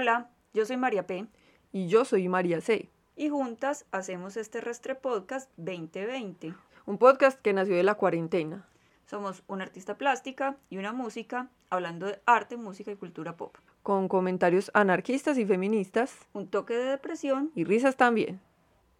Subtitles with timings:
[0.00, 1.26] Hola, yo soy María P.
[1.72, 2.88] Y yo soy María C.
[3.16, 6.54] Y juntas hacemos este Restre Podcast 2020.
[6.86, 8.64] Un podcast que nació de la cuarentena.
[9.06, 13.56] Somos una artista plástica y una música hablando de arte, música y cultura pop.
[13.82, 16.16] Con comentarios anarquistas y feministas.
[16.32, 17.50] Un toque de depresión.
[17.56, 18.40] Y risas también.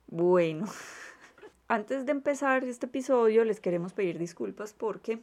[0.09, 0.67] Bueno,
[1.69, 5.21] antes de empezar este episodio les queremos pedir disculpas porque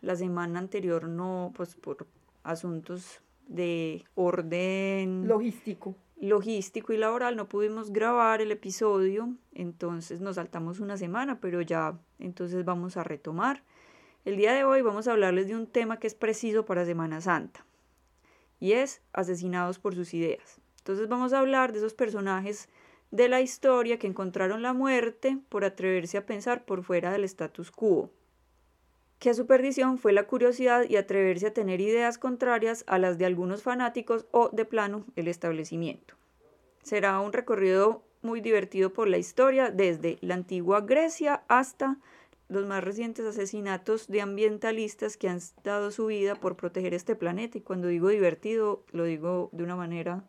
[0.00, 2.08] la semana anterior no, pues por
[2.42, 5.94] asuntos de orden logístico.
[6.20, 11.98] Logístico y laboral no pudimos grabar el episodio, entonces nos saltamos una semana, pero ya
[12.20, 13.64] entonces vamos a retomar.
[14.24, 17.20] El día de hoy vamos a hablarles de un tema que es preciso para Semana
[17.20, 17.66] Santa
[18.60, 20.60] y es asesinados por sus ideas.
[20.78, 22.68] Entonces vamos a hablar de esos personajes
[23.10, 27.72] de la historia que encontraron la muerte por atreverse a pensar por fuera del status
[27.72, 28.10] quo
[29.22, 33.24] que su perdición fue la curiosidad y atreverse a tener ideas contrarias a las de
[33.24, 36.16] algunos fanáticos o, de plano, el establecimiento.
[36.82, 41.98] Será un recorrido muy divertido por la historia, desde la antigua Grecia hasta
[42.48, 47.58] los más recientes asesinatos de ambientalistas que han dado su vida por proteger este planeta.
[47.58, 50.24] Y cuando digo divertido, lo digo de una manera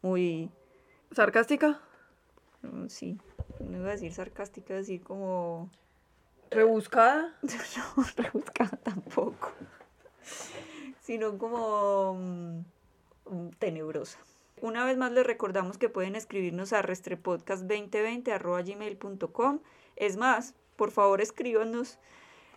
[0.00, 0.48] muy...
[1.10, 1.82] ¿Sarcástica?
[2.62, 3.18] Mm, sí,
[3.60, 5.70] no iba a decir sarcástica, decir como
[6.54, 7.36] ¿Rebuscada?
[7.42, 9.52] No, rebuscada tampoco.
[11.00, 12.60] Sino como mm,
[13.58, 14.18] tenebrosa.
[14.60, 19.58] Una vez más les recordamos que pueden escribirnos a restrepodcast2020.gmail.com.
[19.96, 21.98] Es más, por favor escríbanos.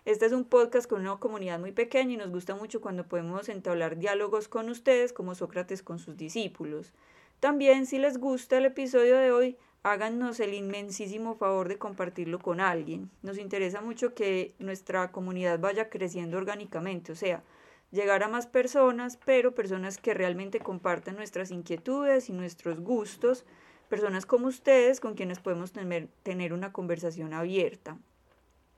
[0.05, 3.49] Este es un podcast con una comunidad muy pequeña y nos gusta mucho cuando podemos
[3.49, 6.93] entablar diálogos con ustedes como Sócrates con sus discípulos.
[7.39, 12.59] También si les gusta el episodio de hoy, háganos el inmensísimo favor de compartirlo con
[12.59, 13.11] alguien.
[13.22, 17.44] Nos interesa mucho que nuestra comunidad vaya creciendo orgánicamente, o sea,
[17.91, 23.46] llegar a más personas, pero personas que realmente compartan nuestras inquietudes y nuestros gustos,
[23.88, 28.00] personas como ustedes con quienes podemos tener, tener una conversación abierta.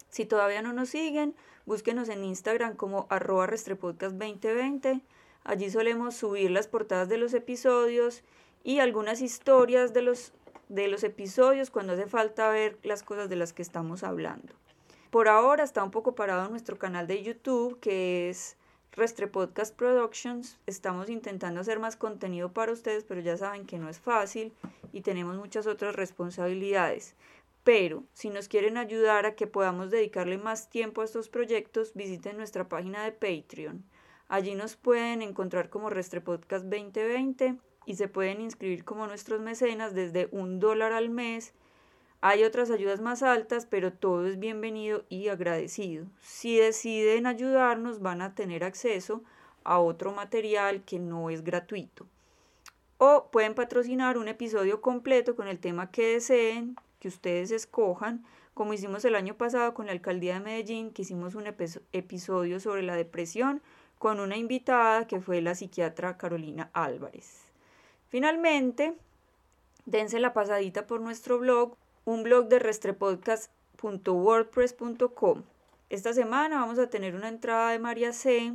[0.09, 1.35] Si todavía no nos siguen,
[1.65, 5.01] búsquenos en Instagram como arroba restrepodcast2020.
[5.45, 8.23] Allí solemos subir las portadas de los episodios
[8.65, 10.33] y algunas historias de los
[10.69, 14.53] de los episodios cuando hace falta ver las cosas de las que estamos hablando.
[15.09, 18.57] Por ahora está un poco parado nuestro canal de YouTube que es
[18.91, 20.59] Restre Podcast Productions.
[20.65, 24.51] Estamos intentando hacer más contenido para ustedes, pero ya saben que no es fácil
[24.91, 27.15] y tenemos muchas otras responsabilidades.
[27.63, 32.37] Pero si nos quieren ayudar a que podamos dedicarle más tiempo a estos proyectos, visiten
[32.37, 33.83] nuestra página de Patreon.
[34.29, 37.57] Allí nos pueden encontrar como Restre Podcast 2020
[37.87, 41.53] y se pueden inscribir como nuestros mecenas desde un dólar al mes.
[42.19, 46.05] Hay otras ayudas más altas, pero todo es bienvenido y agradecido.
[46.21, 49.23] Si deciden ayudarnos, van a tener acceso
[49.63, 52.05] a otro material que no es gratuito.
[52.97, 58.73] O pueden patrocinar un episodio completo con el tema que deseen, que ustedes escojan, como
[58.73, 62.97] hicimos el año pasado con la alcaldía de Medellín, que hicimos un episodio sobre la
[62.97, 63.61] depresión
[63.97, 67.46] con una invitada que fue la psiquiatra Carolina Álvarez.
[68.09, 68.95] Finalmente,
[69.85, 71.75] dense la pasadita por nuestro blog,
[72.05, 75.43] un blog de restrepodcast.wordpress.com.
[75.89, 78.53] Esta semana vamos a tener una entrada de María C.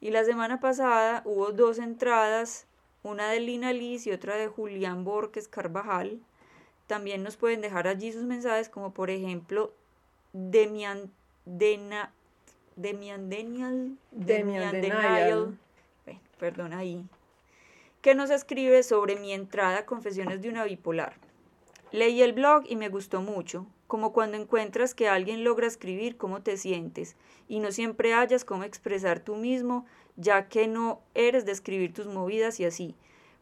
[0.00, 2.66] Y la semana pasada hubo dos entradas,
[3.02, 6.20] una de Lina Liz y otra de Julián Borges Carvajal.
[6.86, 9.72] También nos pueden dejar allí sus mensajes, como por ejemplo,
[10.34, 11.10] Demian,
[11.46, 12.12] Dena,
[12.76, 15.58] Demian Denial, Demian Denial.
[16.04, 17.06] Bueno, perdón ahí,
[18.04, 21.14] que nos escribe sobre mi entrada a Confesiones de una bipolar.
[21.90, 26.42] Leí el blog y me gustó mucho, como cuando encuentras que alguien logra escribir cómo
[26.42, 27.16] te sientes
[27.48, 32.06] y no siempre hayas cómo expresar tú mismo, ya que no eres de escribir tus
[32.06, 32.94] movidas y así,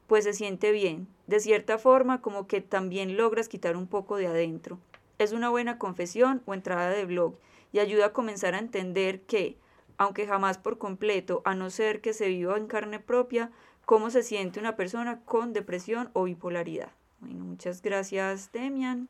[0.07, 4.29] pues se siente bien, de cierta forma como que también logras quitar un poco de
[4.29, 4.79] adentro.
[5.19, 7.35] Es una buena confesión o entrada de blog
[7.73, 9.57] y ayuda a comenzar a entender que,
[9.99, 13.51] aunque jamás por completo, a no ser que se viva en carne propia,
[13.85, 16.91] cómo se siente una persona con depresión o bipolaridad.
[17.21, 19.09] Bueno, muchas gracias, Demian.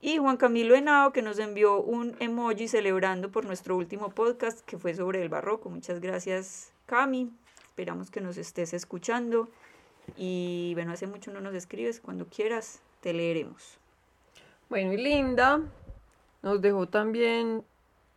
[0.00, 4.78] Y Juan Camilo Henao, que nos envió un emoji celebrando por nuestro último podcast, que
[4.78, 5.70] fue sobre el barroco.
[5.70, 7.30] Muchas gracias, Cami.
[7.64, 9.48] Esperamos que nos estés escuchando.
[10.16, 12.00] Y bueno, hace mucho no nos escribes.
[12.00, 13.78] Cuando quieras, te leeremos.
[14.68, 15.60] Bueno, y Linda
[16.42, 17.64] nos dejó también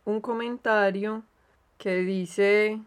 [0.04, 1.22] un comentario
[1.78, 2.78] que dice,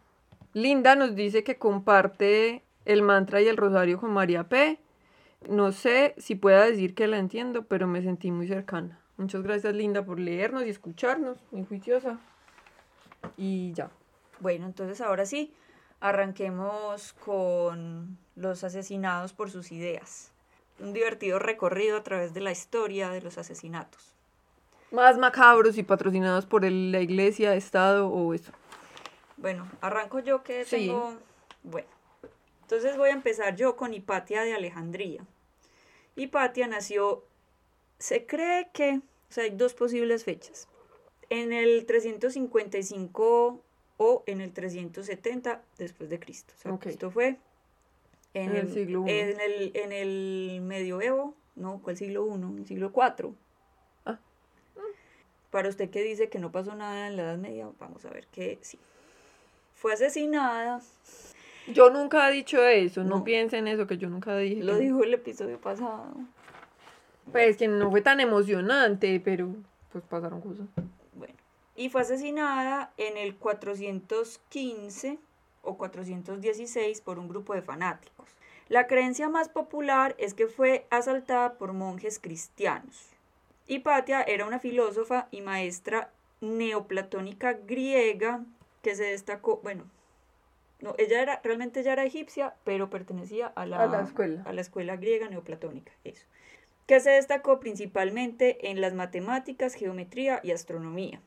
[0.53, 4.80] Linda nos dice que comparte el mantra y el rosario con María P.
[5.50, 9.00] No sé si pueda decir que la entiendo, pero me sentí muy cercana.
[9.18, 12.19] Muchas gracias, Linda, por leernos y escucharnos, muy juiciosa.
[13.38, 13.91] Y ya.
[14.39, 15.53] Bueno, entonces ahora sí,
[16.03, 20.33] Arranquemos con los asesinados por sus ideas.
[20.77, 24.13] Un divertido recorrido a través de la historia de los asesinatos.
[24.91, 28.51] Más macabros y patrocinados por la iglesia, Estado o eso.
[29.38, 31.18] Bueno, arranco yo que tengo...
[31.63, 31.88] Bueno,
[32.73, 35.23] entonces voy a empezar yo con Hipatia de Alejandría.
[36.15, 37.23] Hipatia nació,
[37.99, 40.67] se cree que, o sea, hay dos posibles fechas.
[41.29, 43.61] En el 355
[43.97, 46.55] o en el 370 después de Cristo.
[46.57, 47.37] O sea, esto fue
[48.33, 49.11] en, el, siglo I.
[49.11, 52.33] En el, en el medioevo, no, ¿cuál siglo I?
[52.33, 53.35] En el siglo IV.
[54.07, 54.19] Ah.
[55.51, 58.25] Para usted que dice que no pasó nada en la Edad Media, vamos a ver
[58.27, 58.79] que sí.
[59.75, 60.81] Fue asesinada
[61.68, 64.63] yo nunca he dicho eso, no, piensen eso, que yo nunca dije.
[64.63, 66.13] Lo dijo el episodio pasado.
[67.31, 69.56] Pues que no fue tan emocionante, pero
[69.92, 70.68] pues pasaron cosas.
[71.13, 71.36] Bueno,
[71.75, 75.19] y fue asesinada en el 415
[75.62, 78.27] o 416 por un grupo de fanáticos.
[78.69, 83.10] La creencia más popular es que fue asaltada por monjes cristianos.
[83.68, 86.12] Hipatia era una filósofa y maestra
[86.42, 88.44] neoplatónica griega
[88.81, 89.86] que se destacó, bueno,
[90.83, 94.44] no, ella era, realmente ella era egipcia, pero pertenecía a la, escuela.
[94.45, 96.25] A la escuela griega neoplatónica, eso.
[96.88, 101.21] Que se destacó principalmente en las matemáticas, geometría y astronomía.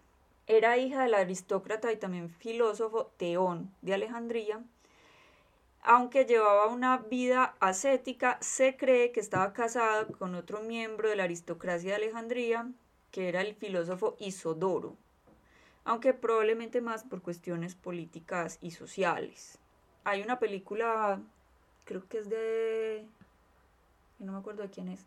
[0.47, 4.63] Era hija del aristócrata y también filósofo Teón de Alejandría.
[5.81, 11.25] Aunque llevaba una vida ascética, se cree que estaba casada con otro miembro de la
[11.25, 12.69] aristocracia de Alejandría,
[13.11, 14.99] que era el filósofo Isodoro
[15.87, 19.59] aunque probablemente más por cuestiones políticas y sociales.
[20.05, 21.21] Hay una película,
[21.85, 23.07] creo que es de...
[24.19, 25.07] no me acuerdo de quién es,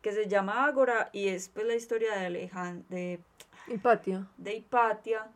[0.00, 3.20] que se llama Ágora y es pues la historia de Alejandro, de...
[3.66, 4.26] Hipatia.
[4.36, 5.26] De Hipatia.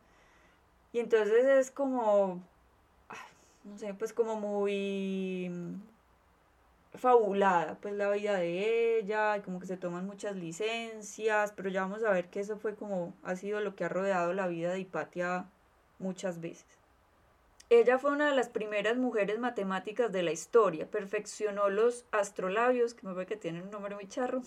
[0.93, 2.41] Y entonces es como,
[3.65, 5.51] no sé, pues como muy
[6.95, 11.81] fabulada, pues la vida de ella, y como que se toman muchas licencias, pero ya
[11.81, 14.71] vamos a ver que eso fue como, ha sido lo que ha rodeado la vida
[14.71, 15.45] de Hipatia
[15.99, 16.65] muchas veces.
[17.69, 23.07] Ella fue una de las primeras mujeres matemáticas de la historia, perfeccionó los astrolabios, que
[23.07, 24.41] me parece que tienen un nombre muy charro.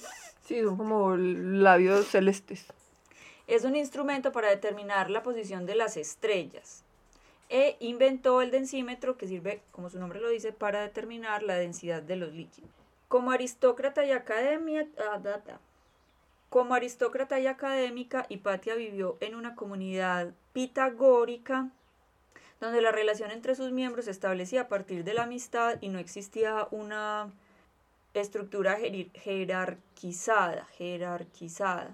[0.45, 2.67] Sí, son como labios celestes.
[3.49, 6.86] Es un instrumento para determinar la posición de las estrellas
[7.49, 12.03] e inventó el densímetro que sirve, como su nombre lo dice, para determinar la densidad
[12.03, 12.71] de los líquidos.
[13.09, 15.21] Como aristócrata y academia, ah,
[16.49, 21.71] como aristócrata y académica, Hipatia vivió en una comunidad pitagórica
[22.61, 25.99] donde la relación entre sus miembros se establecía a partir de la amistad y no
[25.99, 27.31] existía una
[28.15, 28.79] estructura
[29.15, 31.91] jerarquizada, jerarquizada.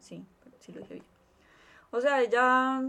[0.00, 0.24] Sí.
[1.90, 2.82] O sea, ella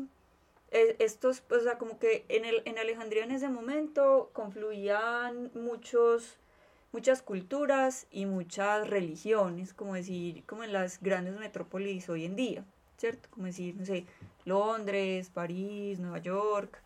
[0.71, 6.37] estos, o sea, como que en, el, en Alejandría en ese momento confluían muchos,
[6.91, 12.65] muchas culturas y muchas religiones, como decir, como en las grandes metrópolis hoy en día,
[12.97, 13.29] ¿cierto?
[13.31, 14.05] Como decir, no sé,
[14.45, 16.81] Londres, París, Nueva York.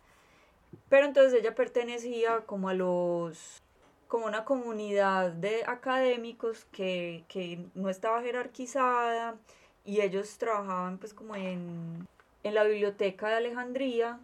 [0.88, 3.62] Pero entonces ella pertenecía como a los,
[4.08, 9.36] como una comunidad de académicos que, que no estaba jerarquizada
[9.84, 12.06] y ellos trabajaban pues como en
[12.42, 14.20] en la biblioteca de Alejandría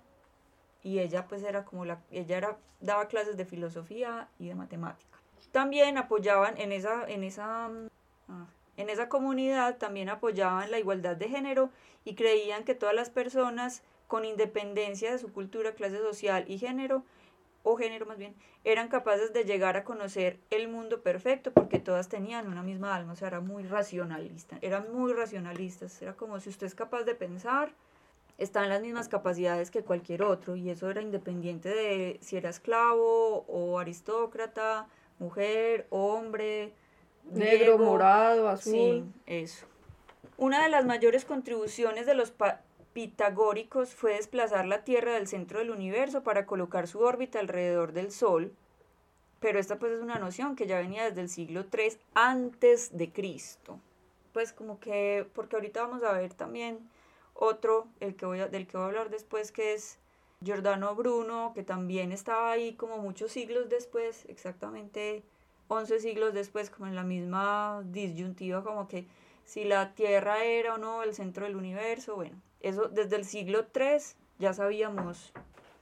[0.83, 5.19] y ella pues era como la, ella era, daba clases de filosofía y de matemática.
[5.53, 7.71] También apoyaban en esa, en esa,
[8.29, 8.47] ah,
[8.77, 11.71] en esa comunidad, también apoyaban la igualdad de género
[12.05, 17.05] y creían que todas las personas con independencia de su cultura, clase social y género,
[17.63, 18.35] o género más bien,
[18.65, 23.13] eran capaces de llegar a conocer el mundo perfecto porque todas tenían una misma alma,
[23.13, 27.15] o sea, era muy racionalista, eran muy racionalistas, era como si usted es capaz de
[27.15, 27.75] pensar,
[28.39, 32.49] está en las mismas capacidades que cualquier otro y eso era independiente de si era
[32.49, 34.87] esclavo o aristócrata,
[35.19, 36.73] mujer, hombre,
[37.31, 38.73] negro, morado, azul.
[38.73, 39.67] Sí, eso.
[40.37, 42.33] Una de las mayores contribuciones de los
[42.93, 48.13] pitagóricos fue desplazar la Tierra del centro del universo para colocar su órbita alrededor del
[48.13, 48.55] Sol,
[49.41, 53.13] pero esta pues es una noción que ya venía desde el siglo III antes de
[53.13, 53.81] Cristo.
[54.33, 56.89] Pues como que, porque ahorita vamos a ver también
[57.39, 59.99] otro, el que voy del que voy a hablar después, que es
[60.43, 65.23] Giordano Bruno, que también estaba ahí como muchos siglos después, exactamente
[65.69, 69.07] 11 siglos después, como en la misma disyuntiva, como que
[69.45, 73.67] si la Tierra era o no el centro del universo, bueno, eso desde el siglo
[73.75, 73.99] III
[74.39, 75.33] ya sabíamos,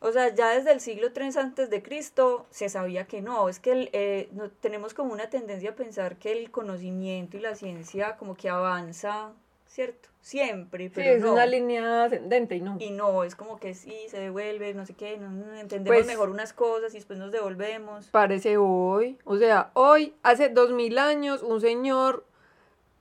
[0.00, 3.60] o sea, ya desde el siglo III antes de Cristo se sabía que no, es
[3.60, 8.16] que eh, no, tenemos como una tendencia a pensar que el conocimiento y la ciencia
[8.16, 9.32] como que avanza
[9.66, 10.08] ¿cierto?
[10.26, 11.34] Siempre, Sí, pero es no.
[11.34, 12.76] una línea ascendente y no.
[12.80, 16.06] Y no, es como que sí, se devuelve, no sé qué, no, no, entendemos Pues-
[16.08, 18.08] mejor unas cosas y después nos devolvemos.
[18.08, 19.18] Parece hoy.
[19.24, 22.24] O sea, hoy, hace dos mil años, un señor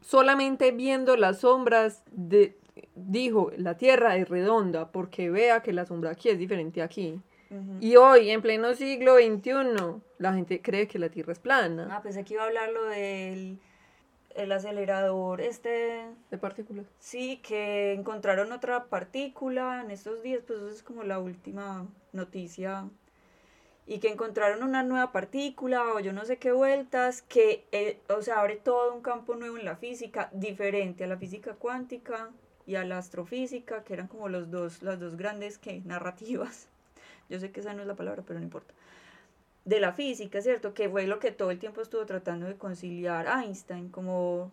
[0.02, 2.56] solamente viendo las sombras de,
[2.94, 7.20] dijo, la tierra es redonda, porque vea que la sombra aquí es diferente aquí.
[7.80, 11.88] Y hoy, en pleno siglo XXI, la gente cree que la tierra es plana.
[11.90, 13.58] Ah, pensé que iba a hablar lo del
[14.36, 16.86] el acelerador, este, De partículas.
[17.00, 22.90] sí, que encontraron otra partícula en estos días, pues eso es como la última noticia.
[23.88, 28.22] Y que encontraron una nueva partícula o yo no sé qué vueltas, que, eh, o
[28.22, 32.32] sea, abre todo un campo nuevo en la física, diferente a la física cuántica
[32.66, 36.68] y a la astrofísica, que eran como los dos, las dos grandes que narrativas.
[37.30, 38.74] Yo sé que esa no es la palabra, pero no importa.
[39.66, 40.74] De la física, ¿cierto?
[40.74, 44.52] Que fue lo que todo el tiempo estuvo tratando de conciliar Einstein, como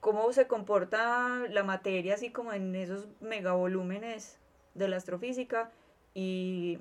[0.00, 4.38] cómo se comporta la materia así como en esos megavolúmenes
[4.74, 5.70] de la astrofísica
[6.12, 6.78] y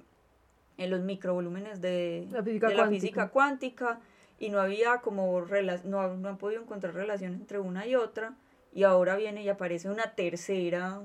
[0.77, 3.01] en los microvolúmenes de La física de la cuántica.
[3.01, 3.99] física cuántica
[4.39, 5.41] y no había como
[5.85, 8.35] no, no han podido encontrar relación entre una y otra
[8.73, 11.01] y ahora viene y aparece una tercera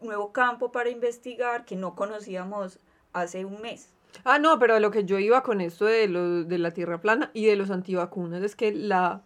[0.00, 2.78] nuevo campo para investigar que no conocíamos
[3.12, 3.92] hace un mes.
[4.24, 7.30] Ah, no, pero lo que yo iba con esto de, lo, de la tierra plana
[7.34, 9.22] y de los antivacunas es que la...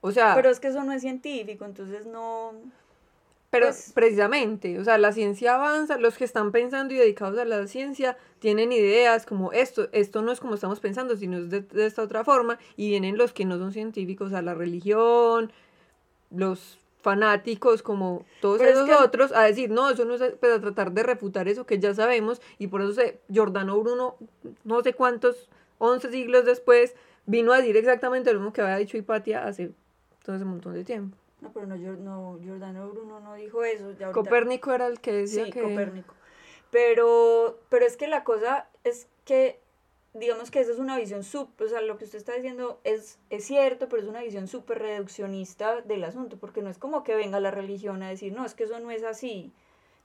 [0.00, 2.52] O sea, Pero es que eso no es científico, entonces no...
[3.50, 7.46] Pero Pues- precisamente, o sea, la ciencia avanza, los que están pensando y dedicados a
[7.46, 11.62] la ciencia tienen ideas como esto, esto no es como estamos pensando, sino es de,
[11.62, 15.50] de esta otra forma, y vienen los que no son científicos, a la religión,
[16.30, 20.34] los fanáticos como todos Pero es esos que- otros, a decir, no, eso no es,
[20.40, 24.16] pero a tratar de refutar eso que ya sabemos, y por eso se, Giordano Bruno,
[24.64, 26.94] no sé cuántos, 11 siglos después,
[27.26, 29.70] vino a decir exactamente lo mismo que había dicho Hipatia hace
[30.24, 31.16] todo ese montón de tiempo.
[31.40, 33.84] No, pero no, Gior- no Giordano Bruno no dijo eso.
[33.84, 35.62] ahorita- Copérnico era el que decía Sí, que...
[35.62, 36.14] Copérnico.
[36.70, 39.60] Pero, pero es que la cosa es que,
[40.14, 43.18] digamos que esa es una visión sub, o sea, lo que usted está diciendo es,
[43.30, 47.14] es cierto, pero es una visión súper reduccionista del asunto, porque no es como que
[47.14, 49.52] venga la religión a decir, no, es que eso no es así.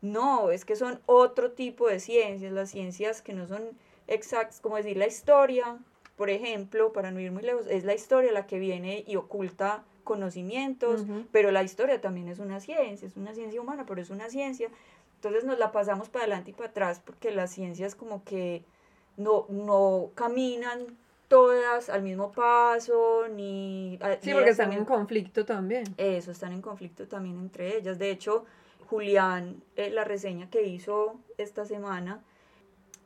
[0.02, 3.70] No, es que son otro tipo de ciencias, las ciencias que no son
[4.08, 5.80] exactas, como decir la historia,
[6.18, 9.86] por ejemplo, para no ir muy lejos, es la historia la que viene y oculta
[10.04, 14.30] conocimientos, pero la historia también es una ciencia, es una ciencia humana, pero es una
[14.30, 14.70] ciencia.
[15.16, 18.66] Entonces nos la pasamos para adelante y para atrás porque las ciencias como que
[19.18, 23.98] no, no caminan todas al mismo paso, ni...
[24.02, 25.84] a- Sí, ni porque están en conflicto también.
[25.98, 27.98] eso, están en conflicto también entre ellas.
[27.98, 28.46] De hecho,
[28.90, 32.22] Julián, eh, la reseña que hizo esta semana,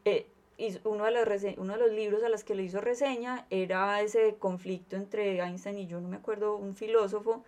[0.05, 2.81] eh, hizo- uno, de las rese- uno de los libros a los que le hizo
[2.81, 7.43] reseña era ese conflicto entre Einstein y yo, no me acuerdo, un filósofo,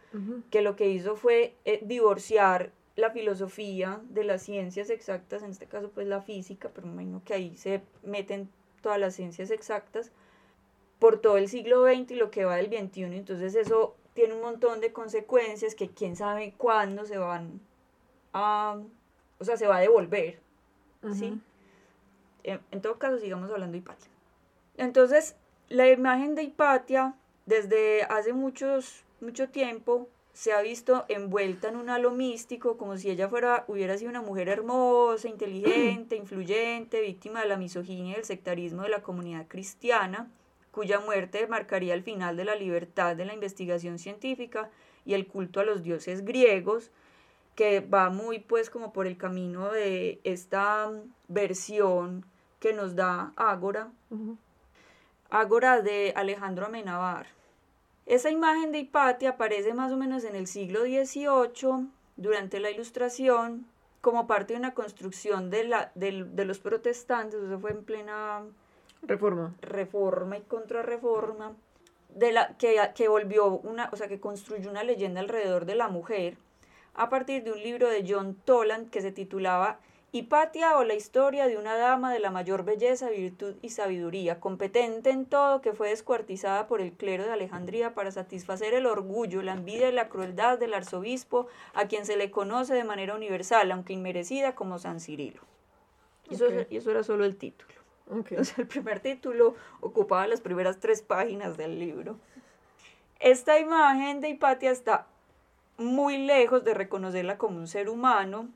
[0.49, 5.67] que lo que hizo fue eh, divorciar la filosofía de las ciencias exactas, en este
[5.67, 8.49] caso pues la física, pero me imagino que ahí se meten
[8.81, 10.11] todas las ciencias exactas,
[10.99, 14.41] por todo el siglo XX y lo que va del XXI, entonces eso tiene un
[14.41, 17.61] montón de consecuencias que quién sabe cuándo se van
[18.33, 18.77] a,
[19.39, 20.39] o sea, se va a devolver,
[21.13, 21.39] ¿sí?
[22.43, 24.09] En, en todo caso, sigamos hablando de Hipatia.
[24.75, 25.35] Entonces,
[25.69, 27.15] la imagen de Hipatia,
[27.45, 33.09] desde hace muchos, mucho tiempo, se ha visto envuelta en un halo místico, como si
[33.09, 38.23] ella fuera, hubiera sido una mujer hermosa, inteligente, influyente, víctima de la misoginia y del
[38.23, 40.31] sectarismo de la comunidad cristiana,
[40.71, 44.69] cuya muerte marcaría el final de la libertad de la investigación científica
[45.05, 46.89] y el culto a los dioses griegos,
[47.55, 52.25] que va muy pues como por el camino de esta mm, versión
[52.61, 53.91] que nos da Ágora.
[55.29, 57.38] Ágora de Alejandro Amenábar.
[58.09, 63.67] Esa imagen de Hipatia aparece más o menos en el siglo XVIII, durante la Ilustración,
[64.01, 68.41] como parte de una construcción de, la, de los protestantes, eso fue en plena
[69.03, 69.53] Reforma.
[69.61, 71.55] reforma y contrarreforma,
[72.15, 75.87] de la, que, que volvió una, o sea, que construyó una leyenda alrededor de la
[75.87, 76.35] mujer,
[76.95, 79.79] a partir de un libro de John Toland que se titulaba
[80.11, 85.11] Hipatia o la historia de una dama de la mayor belleza, virtud y sabiduría, competente
[85.11, 89.53] en todo, que fue descuartizada por el clero de Alejandría para satisfacer el orgullo, la
[89.53, 93.93] envidia y la crueldad del arzobispo, a quien se le conoce de manera universal, aunque
[93.93, 95.41] inmerecida, como San Cirilo.
[96.27, 96.67] Y eso, Ok.
[96.71, 97.73] y eso era solo el título.
[98.09, 98.31] Ok.
[98.39, 102.17] O sea, el primer título ocupaba las primeras tres páginas del libro.
[103.19, 105.05] Esta imagen de Hipatia está
[105.77, 108.49] muy lejos de reconocerla como un ser humano.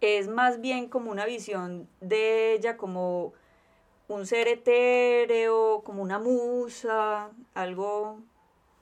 [0.00, 3.32] Es más bien como una visión de ella como
[4.08, 8.20] un ser etéreo, como una musa, algo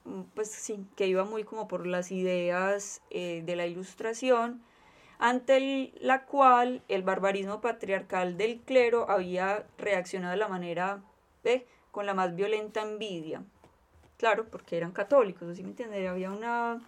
[0.05, 4.63] mm, pues sí, que iba muy como por las ideas eh, de la ilustración,
[5.19, 11.03] ante la cual el barbarismo patriarcal del clero había reaccionado de la manera,
[11.43, 11.67] ¿ve?
[11.91, 13.43] con la más violenta envidia.
[14.19, 16.81] Claro, porque eran católicos, así me entiendes, había una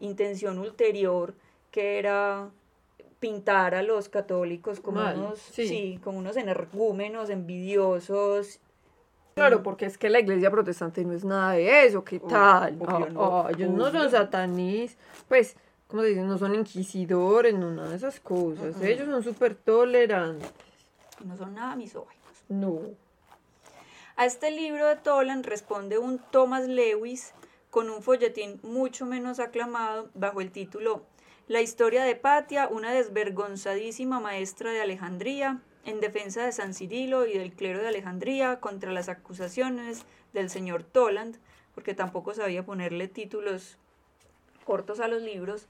[0.00, 1.34] intención ulterior
[1.70, 2.50] que era
[3.20, 6.00] pintar a los católicos como unos, sí.
[6.02, 8.60] como unos energúmenos, envidiosos.
[9.34, 12.78] Claro, porque es que la iglesia protestante no es nada de eso, ¿qué tal?
[12.78, 14.96] no, ellos no son satanís,
[15.28, 15.56] pues,
[15.86, 18.80] como se dice, no son inquisidores, no nada de esas cosas.
[18.82, 20.50] Ellos son súper tolerantes.
[21.24, 22.18] No son nada misóginos.
[22.48, 22.80] No.
[24.16, 27.32] A este libro de Tolan responde un Thomas Lewis
[27.70, 31.02] con un folletín mucho menos aclamado bajo el título
[31.48, 37.38] La historia de Patia, una desvergonzadísima maestra de Alejandría, en defensa de San Cirilo y
[37.38, 40.02] del clero de Alejandría contra las acusaciones
[40.34, 41.38] del señor Toland,
[41.74, 43.78] porque tampoco sabía ponerle títulos
[44.66, 45.68] cortos a los libros,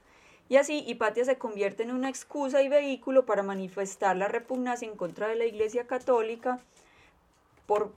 [0.49, 4.97] y así Hipatia se convierte en una excusa y vehículo para manifestar la repugnancia en
[4.97, 6.59] contra de la Iglesia Católica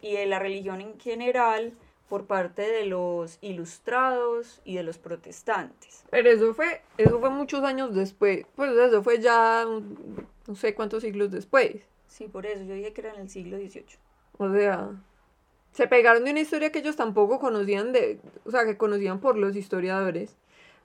[0.02, 1.72] y de la religión en general
[2.12, 6.04] por parte de los ilustrados y de los protestantes.
[6.10, 9.64] Pero eso fue, eso fue muchos años después, pues eso fue ya
[10.46, 11.76] no sé cuántos siglos después.
[12.08, 13.96] Sí, por eso, yo dije que era en el siglo XVIII.
[14.36, 14.90] O sea,
[15.72, 19.38] se pegaron de una historia que ellos tampoco conocían de, o sea, que conocían por
[19.38, 20.36] los historiadores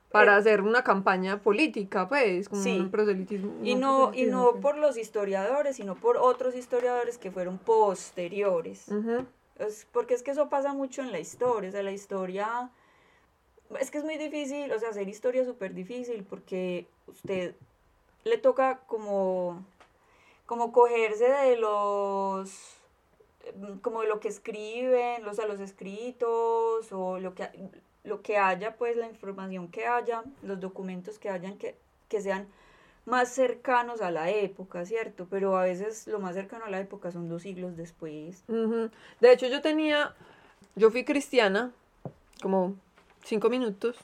[0.09, 3.51] para eh, hacer una campaña política, pues, como un proselitismo.
[3.63, 8.85] Y no, y no por los historiadores, sino por otros historiadores que fueron posteriores.
[9.91, 12.69] Porque es que eso pasa mucho en la historia, o sea, la historia,
[13.79, 17.55] es que es muy difícil, o sea, hacer historia es súper difícil porque usted
[18.23, 19.65] le toca como,
[20.45, 22.73] como cogerse de los
[23.81, 27.49] como de lo que escriben, los, a los escritos o lo que
[28.03, 31.75] lo que haya, pues la información que haya, los documentos que hayan que,
[32.07, 32.47] que sean
[33.07, 35.27] más cercanos a la época, ¿cierto?
[35.29, 38.43] Pero a veces lo más cercano a la época son dos siglos después.
[38.47, 40.13] De hecho, yo tenía,
[40.75, 41.71] yo fui cristiana
[42.41, 42.75] como
[43.23, 43.95] cinco minutos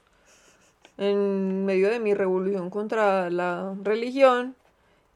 [0.98, 4.56] en medio de mi revolución contra la religión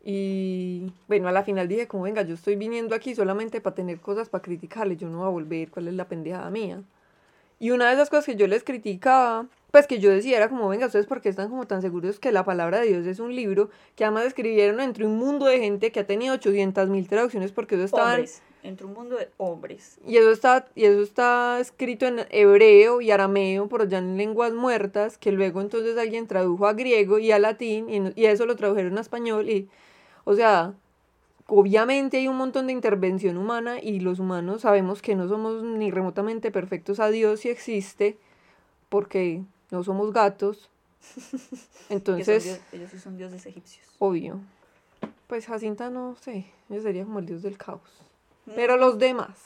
[0.04, 4.00] y bueno, a la final dije como, venga, yo estoy viniendo aquí solamente para tener
[4.00, 6.82] cosas para criticarle, yo no voy a volver, ¿cuál es la pendejada mía?
[7.60, 10.70] Y una de esas cosas que yo les criticaba, pues que yo decía era como,
[10.70, 13.70] venga, ustedes porque están como tan seguros que la palabra de Dios es un libro,
[13.96, 17.76] que además escribieron entre un mundo de gente que ha tenido 800 mil traducciones porque
[17.76, 18.12] eso estaba...
[18.12, 20.00] Hombres, entre un mundo de hombres.
[20.06, 24.54] Y eso, está, y eso está escrito en hebreo y arameo, por allá en lenguas
[24.54, 28.56] muertas, que luego entonces alguien tradujo a griego y a latín, y, y eso lo
[28.56, 29.70] tradujeron a español, y,
[30.24, 30.74] o sea,
[31.48, 35.92] obviamente hay un montón de intervención humana y los humanos sabemos que no somos ni
[35.92, 38.18] remotamente perfectos a Dios si existe,
[38.90, 40.70] porque no somos gatos.
[41.90, 42.62] Entonces...
[42.72, 43.86] ellos sí son dioses egipcios.
[44.00, 44.40] Obvio.
[45.28, 47.82] Pues Jacinta no sé, ella sería como el dios del caos.
[48.46, 48.52] Mm.
[48.56, 49.38] Pero los demás.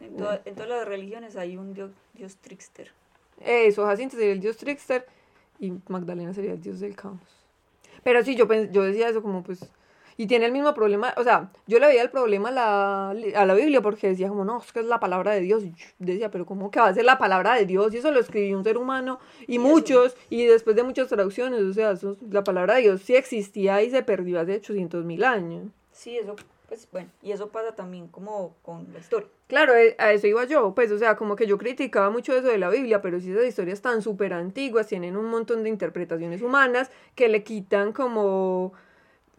[0.00, 2.90] En, todas las religiones hay un dios, dios trickster.
[3.40, 5.06] Eso, Jacinta sería el dios trickster
[5.60, 7.20] y Magdalena sería el dios del caos.
[8.02, 9.60] Pero sí, yo, yo decía eso como pues
[10.16, 13.46] y tiene el mismo problema, o sea, yo le veía el problema a la, a
[13.46, 15.64] la Biblia porque decía como, no, es que es la palabra de Dios.
[15.64, 17.94] Y decía, pero ¿cómo que va a ser la palabra de Dios?
[17.94, 21.72] Y eso lo escribió un ser humano y, muchos, y después de muchas traducciones, o
[21.72, 21.94] sea,
[22.30, 25.68] la palabra de Dios sí existía y se perdió hace 800 mil años.
[25.92, 26.36] Sí, eso,
[26.68, 29.28] pues bueno, y eso pasa también como con la historia.
[29.46, 32.48] Claro, eh, a eso iba yo, pues, o sea, como que yo criticaba mucho eso
[32.48, 36.40] de la Biblia, pero si esas historias tan súper antiguas tienen un montón de interpretaciones
[36.40, 38.72] humanas que le quitan como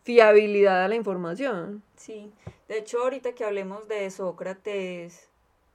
[0.03, 1.81] fiabilidad a la información.
[1.95, 2.31] Sí,
[2.67, 5.27] de hecho ahorita que hablemos de Sócrates,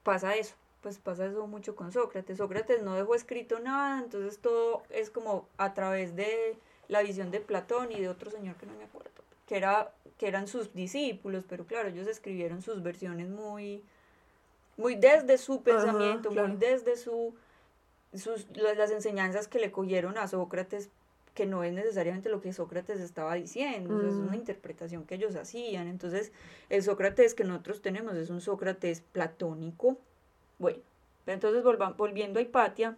[0.03, 2.39] pasa eso, pues pasa eso mucho con Sócrates.
[2.39, 6.57] Sócrates no dejó escrito nada, entonces todo es como a través de
[6.89, 9.11] la visión de Platón y de otro señor que no me acuerdo,
[9.47, 13.83] que, era, que eran sus discípulos, pero claro, ellos escribieron sus versiones muy,
[14.77, 17.35] muy desde su pensamiento, muy desde su,
[18.15, 20.91] sus, las enseñanzas que le cogieron a Sócrates
[21.39, 24.35] que no es necesariamente lo que Sócrates estaba diciendo, es una mm.
[24.35, 25.87] interpretación que ellos hacían.
[25.87, 26.33] Entonces,
[26.69, 29.97] el Sócrates que nosotros tenemos es un Sócrates platónico.
[30.59, 30.81] Bueno,
[31.27, 31.63] entonces
[31.97, 32.97] volviendo a Hipatia,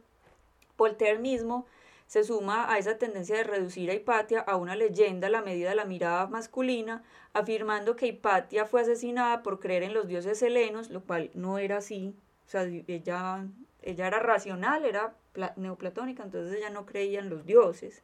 [0.79, 1.67] Voltaire mismo
[2.07, 5.69] se suma a esa tendencia de reducir a Hipatia a una leyenda a la medida
[5.69, 7.03] de la mirada masculina,
[7.35, 11.77] afirmando que Hipatia fue asesinada por creer en los dioses helenos, lo cual no era
[11.77, 12.15] así.
[12.47, 13.47] O sea, ella,
[13.83, 15.15] ella era racional, era
[15.57, 18.03] neoplatónica, entonces ella no creía en los dioses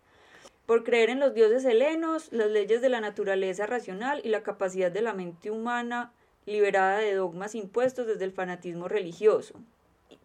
[0.67, 4.91] por creer en los dioses helenos, las leyes de la naturaleza racional y la capacidad
[4.91, 6.13] de la mente humana
[6.45, 9.61] liberada de dogmas impuestos desde el fanatismo religioso.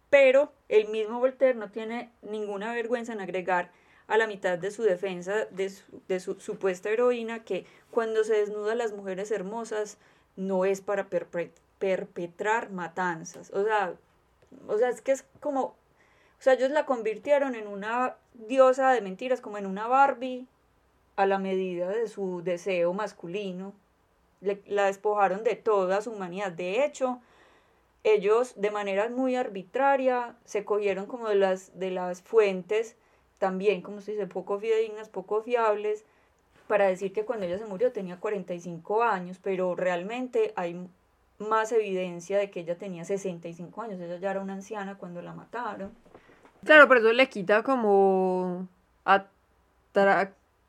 [0.09, 3.71] Pero el mismo Voltaire no tiene ninguna vergüenza en agregar
[4.07, 8.91] a la mitad de su defensa de su, supuesta heroína que cuando se desnuda las
[8.91, 9.97] mujeres hermosas
[10.35, 13.51] no es para perpetrar matanzas.
[13.53, 13.95] O sea,
[14.67, 15.75] o sea, es que es como,
[16.41, 20.47] o sea, ellos la convirtieron en una diosa de mentiras, como en una Barbie
[21.15, 23.73] a la medida de su deseo masculino.
[24.65, 26.51] la despojaron de toda su humanidad.
[26.51, 27.21] De hecho,
[28.03, 32.95] ellos de manera muy arbitraria se cogieron como de las, de las fuentes
[33.37, 36.05] también, como se dice, poco fidedignas, poco fiables,
[36.65, 40.89] para decir que cuando ella se murió tenía 45 años, pero realmente hay
[41.37, 45.33] más evidencia de que ella tenía 65 años, ella ya era una anciana cuando la
[45.35, 45.91] mataron.
[46.65, 48.67] Claro, pero eso le quita como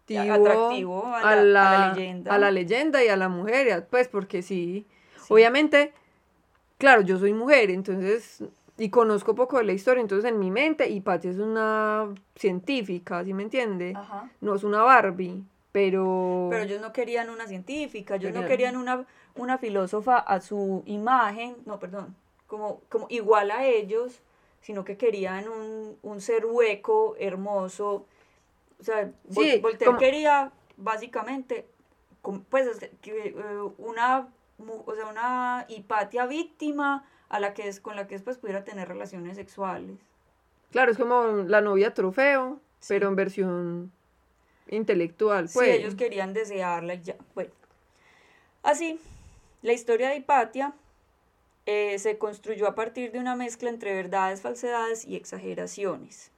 [0.05, 2.35] atractivo, a, la, leyenda.
[2.35, 4.87] a la leyenda y a la mujer, pues porque sí.
[5.29, 5.93] obviamente,
[6.79, 8.43] claro, yo soy mujer, entonces,
[8.79, 13.23] y conozco poco de la historia, entonces en mi mente, y Patty es una científica,
[13.25, 13.97] ¿sí me entiende?
[14.41, 15.45] No es una Barbie.
[15.73, 16.49] Pero...
[16.51, 21.57] Pero ellos no querían una científica, ellos no querían una, una filósofa a su imagen,
[21.65, 22.15] no, perdón,
[22.47, 24.21] como, como igual a ellos,
[24.63, 28.07] sino que querían un, un ser hueco, hermoso.
[28.81, 31.67] O sea, Voltaire quería básicamente,
[32.49, 33.35] pues, eh,
[33.79, 38.65] una, o sea, una hipatia víctima a la que es, con la que después pudiera
[38.65, 39.99] tener relaciones sexuales.
[40.71, 43.93] Claro, es como la novia trofeo, pero en versión
[44.69, 45.49] intelectual.
[45.53, 45.69] Pues.
[45.69, 47.17] Sí, ellos querían desearla ya.
[47.35, 47.51] Bueno,
[48.63, 48.99] así,
[49.63, 50.73] la historia de Hipatia
[51.67, 56.33] eh, se construyó a partir de una mezcla entre verdades, falsedades y exageraciones.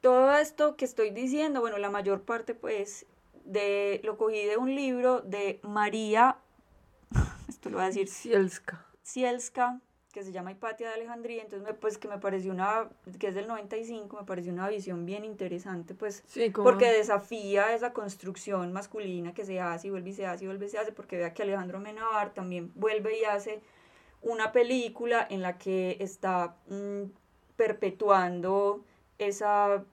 [0.00, 3.06] Todo esto que estoy diciendo, bueno, la mayor parte pues
[3.44, 6.38] de lo cogí de un libro de María,
[7.48, 8.84] esto lo voy a decir, Cielska.
[9.02, 9.80] Cielska,
[10.12, 13.34] que se llama Hipatia de Alejandría, entonces me, pues que me pareció una, que es
[13.34, 19.44] del 95, me pareció una visión bien interesante, pues, porque desafía esa construcción masculina que
[19.44, 21.42] se hace y vuelve y se hace y vuelve y se hace, porque vea que
[21.42, 23.60] Alejandro Menabar también vuelve y hace
[24.24, 27.04] una película en la que está mm,
[27.56, 28.82] perpetuando
[29.18, 29.84] esa,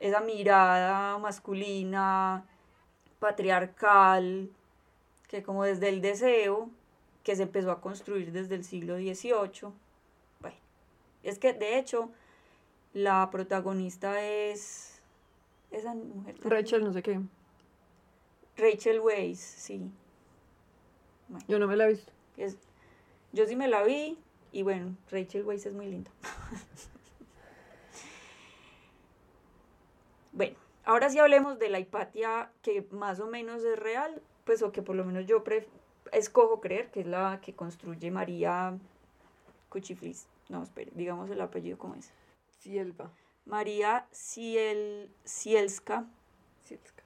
[0.00, 2.44] esa mirada masculina,
[3.20, 4.50] patriarcal,
[5.28, 6.68] que como desde el deseo
[7.22, 9.72] que se empezó a construir desde el siglo XVIII.
[10.40, 10.56] Bueno,
[11.22, 12.10] es que de hecho
[12.92, 15.00] la protagonista es
[15.70, 16.34] esa mujer.
[16.42, 17.20] Rachel, no sé qué.
[18.56, 19.90] Rachel Weisz, sí.
[21.46, 22.12] yo no me la he visto.
[22.36, 22.56] Es,
[23.32, 24.18] yo sí me la vi
[24.52, 26.10] y bueno, Rachel Weisz es muy linda.
[30.32, 34.72] bueno, ahora sí hablemos de la hipatia que más o menos es real, pues o
[34.72, 35.44] que por lo menos yo
[36.12, 38.76] escojo creer que es la que construye María
[39.68, 40.26] Cuchiflis.
[40.48, 42.10] No, espere, digamos el apellido como es.
[42.58, 43.10] Cielva.
[43.46, 46.06] María Ciel, Cielska.
[46.64, 47.04] Cielska.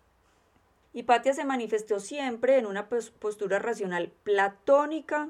[0.95, 5.29] Hipatia se manifestó siempre en una postura racional platónica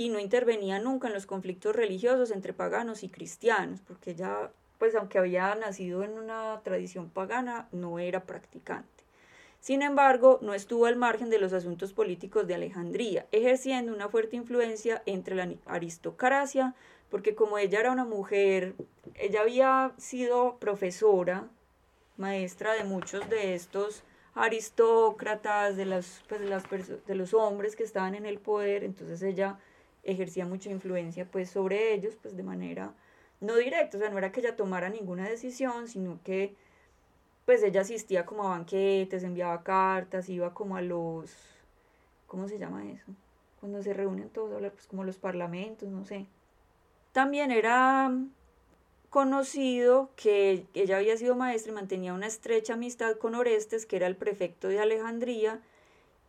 [0.00, 4.94] y no intervenía nunca en los conflictos religiosos entre paganos y cristianos, porque ella, pues
[4.94, 9.04] aunque había nacido en una tradición pagana, no era practicante.
[9.60, 14.36] Sin embargo, no estuvo al margen de los asuntos políticos de Alejandría, ejerciendo una fuerte
[14.36, 16.74] influencia entre la aristocracia,
[17.10, 18.76] porque como ella era una mujer,
[19.16, 21.46] ella había sido profesora,
[22.16, 24.02] maestra de muchos de estos
[24.34, 29.58] aristócratas, de, las, pues, de, los hombres que estaban en el poder, entonces ella
[30.02, 32.94] ejercía mucha influencia pues sobre ellos, pues de manera
[33.40, 36.54] no directa, o sea, no era que ella tomara ninguna decisión, sino que
[37.46, 41.34] pues ella asistía como a banquetes, enviaba cartas, iba como a los,
[42.26, 43.06] ¿cómo se llama eso?
[43.58, 46.26] Cuando se reúnen todos a hablar, pues como los parlamentos, no sé.
[47.12, 48.12] También era
[49.10, 54.06] conocido que ella había sido maestra y mantenía una estrecha amistad con Orestes, que era
[54.06, 55.60] el prefecto de Alejandría,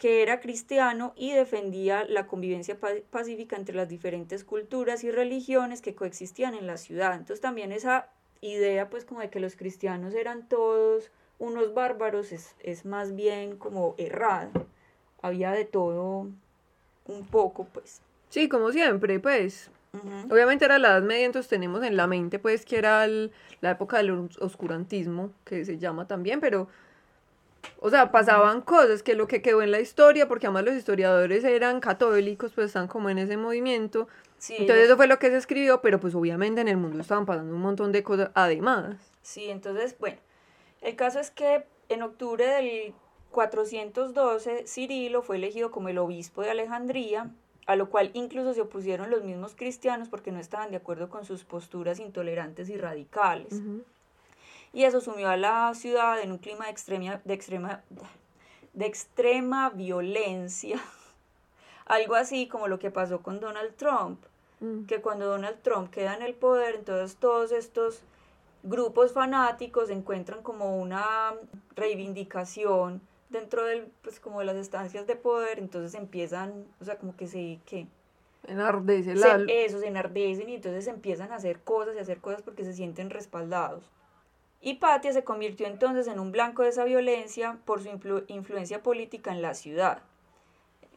[0.01, 2.75] que era cristiano y defendía la convivencia
[3.11, 7.13] pacífica entre las diferentes culturas y religiones que coexistían en la ciudad.
[7.13, 8.09] Entonces también esa
[8.41, 13.93] idea pues como de que los cristianos eran todos unos bárbaros es, más bien como
[13.99, 14.49] errada.
[15.21, 16.27] Había de todo
[17.05, 18.01] un poco pues.
[18.29, 19.69] Sí, como siempre pues.
[20.31, 23.97] Obviamente era la Edad Media, entonces tenemos en la mente pues que era la época
[23.97, 26.69] del oscurantismo, que se llama también, pero,
[27.79, 31.43] o sea, pasaban cosas que lo que quedó en la historia, porque además los historiadores
[31.43, 34.07] eran católicos, pues están como en ese movimiento,
[34.49, 37.53] entonces eso fue lo que se escribió, pero pues obviamente en el mundo estaban pasando
[37.53, 38.95] un montón de cosas además.
[39.21, 40.17] Sí, entonces, bueno,
[40.81, 42.93] el caso es que en octubre del
[43.31, 47.29] 412 Cirilo fue elegido como el obispo de Alejandría.
[47.67, 51.25] a lo cual incluso se opusieron los mismos cristianos porque no estaban de acuerdo con
[51.25, 53.61] sus posturas intolerantes y radicales.
[54.73, 57.83] Y eso sumió a la ciudad en un clima de extrema, de extrema,
[58.73, 60.79] de extrema violencia,
[61.85, 64.23] algo así como lo que pasó con Donald Trump,
[64.61, 64.85] mm.
[64.85, 68.01] que cuando Donald Trump queda en el poder, entonces todos estos
[68.63, 71.33] grupos fanáticos encuentran como una
[71.75, 77.15] reivindicación dentro del, pues como de las estancias de poder, entonces empiezan, o sea, como
[77.15, 77.87] que se, que
[78.47, 79.17] enardecen
[79.49, 83.09] eso, se enardecen y entonces empiezan a hacer cosas y hacer cosas porque se sienten
[83.09, 83.89] respaldados.
[84.61, 87.89] Y Patia se convirtió entonces en un blanco de esa violencia por su
[88.27, 90.03] influencia política en la ciudad.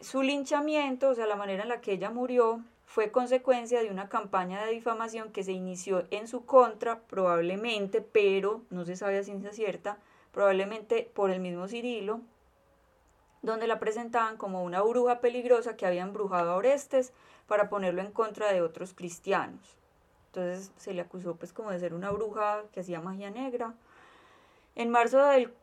[0.03, 4.11] Su linchamiento, o sea, la manera en la que ella murió, fue consecuencia de una
[4.11, 9.24] campaña de difamación que se inició en su contra, probablemente, pero no se sabe a
[9.24, 9.98] ciencia cierta,
[10.31, 12.20] probablemente por el mismo Cirilo,
[13.40, 17.14] donde la presentaban como una bruja peligrosa que había embrujado a Orestes
[17.46, 19.79] para ponerlo en contra de otros cristianos.
[20.35, 23.73] Entonces se le acusó pues como de ser una bruja que hacía magia negra.
[24.75, 25.55] En marzo del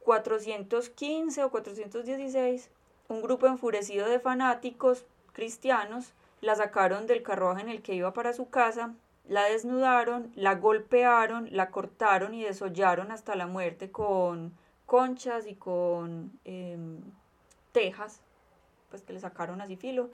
[0.00, 2.68] 415 o 416,
[3.08, 8.32] un grupo enfurecido de fanáticos cristianos la sacaron del carruaje en el que iba para
[8.32, 8.94] su casa,
[9.28, 14.52] la desnudaron, la golpearon, la cortaron y desollaron hasta la muerte con
[14.86, 17.00] conchas y con em,
[17.70, 18.20] tejas,
[18.90, 20.10] pues que le sacaron así filo,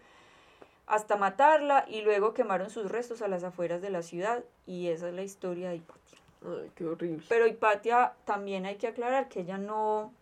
[0.92, 5.09] hasta matarla y luego quemaron sus restos a las afueras de la ciudad y esa
[5.09, 6.18] es la historia de Hipatia.
[6.44, 7.24] Ay, qué horrible.
[7.31, 10.12] Pero Hipatia también hay que aclarar que ella no,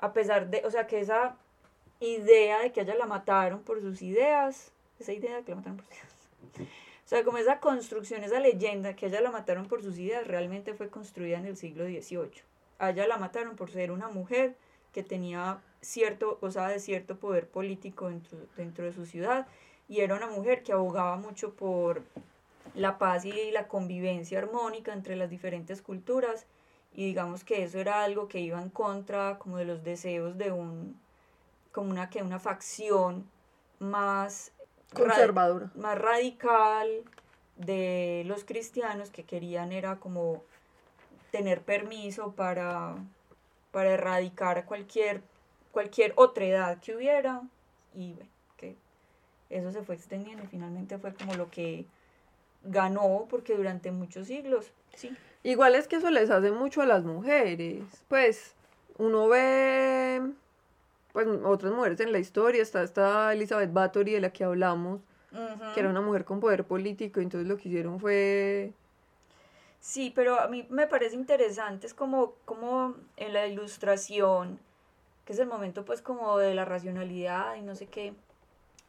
[0.00, 1.36] a pesar de, o sea, que esa
[2.00, 5.76] idea de que ella la mataron por sus ideas, esa idea de que la mataron
[5.76, 6.12] por sus ideas.
[6.58, 10.74] O sea, como esa construcción, esa leyenda que ella la mataron por sus ideas, realmente
[10.74, 12.42] fue construida en el siglo XVIII.
[12.80, 14.56] A ella la mataron por ser una mujer
[14.92, 19.46] que tenía cierto, o sea, de cierto poder político dentro, dentro de su ciudad
[19.90, 22.04] y era una mujer que abogaba mucho por
[22.74, 26.46] la paz y la convivencia armónica entre las diferentes culturas
[26.94, 30.52] y digamos que eso era algo que iba en contra como de los deseos de
[30.52, 30.98] un
[31.72, 33.28] como una que una facción
[33.80, 34.52] más
[34.94, 36.88] conservadora, más radical
[37.56, 40.44] de los cristianos que querían era como
[41.32, 42.94] tener permiso para,
[43.72, 45.22] para erradicar cualquier,
[45.72, 47.42] cualquier otra edad que hubiera
[47.94, 48.30] y bueno,
[49.50, 51.84] eso se fue extendiendo y finalmente fue como lo que
[52.62, 55.14] ganó porque durante muchos siglos, sí.
[55.42, 58.54] Igual es que eso les hace mucho a las mujeres, pues
[58.98, 60.22] uno ve
[61.12, 65.00] pues otras mujeres en la historia, está esta Elizabeth Bathory de la que hablamos,
[65.74, 68.72] que era una mujer con poder político, entonces lo que hicieron fue...
[69.80, 74.58] Sí, pero a mí me parece interesante, es como, como en la ilustración,
[75.24, 78.12] que es el momento pues como de la racionalidad y no sé qué,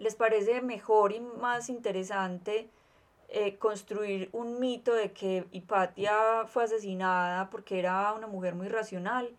[0.01, 2.69] les parece mejor y más interesante
[3.29, 9.29] eh, construir un mito de que Hipatia fue asesinada porque era una mujer muy racional,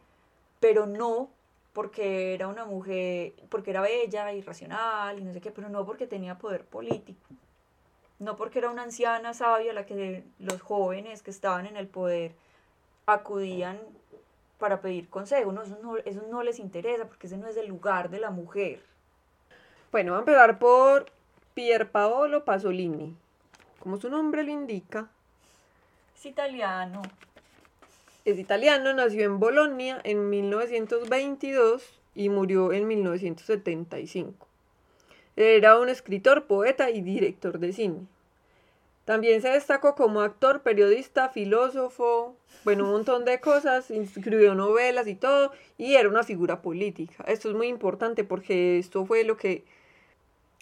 [0.60, 1.30] pero no
[1.72, 5.84] porque era una mujer, porque era bella y racional y no sé qué, pero no
[5.84, 7.20] porque tenía poder político.
[8.20, 11.88] No porque era una anciana sabia a la que los jóvenes que estaban en el
[11.88, 12.36] poder
[13.06, 13.80] acudían
[14.58, 15.50] para pedir consejo.
[15.50, 18.30] No, eso, no, eso no les interesa porque ese no es el lugar de la
[18.30, 18.91] mujer.
[19.92, 21.06] Bueno, vamos a empezar por
[21.54, 23.14] Pier Paolo Pasolini.
[23.78, 25.08] Como su nombre lo indica.
[26.16, 27.02] Es italiano
[28.24, 31.82] es italiano, nació en Bolonia en 1922
[32.14, 34.46] y murió en 1975.
[35.34, 38.06] Era un escritor, poeta y director de cine.
[39.04, 45.16] También se destacó como actor, periodista, filósofo, bueno, un montón de cosas, escribió novelas y
[45.16, 47.24] todo, y era una figura política.
[47.26, 49.64] Esto es muy importante porque esto fue lo que,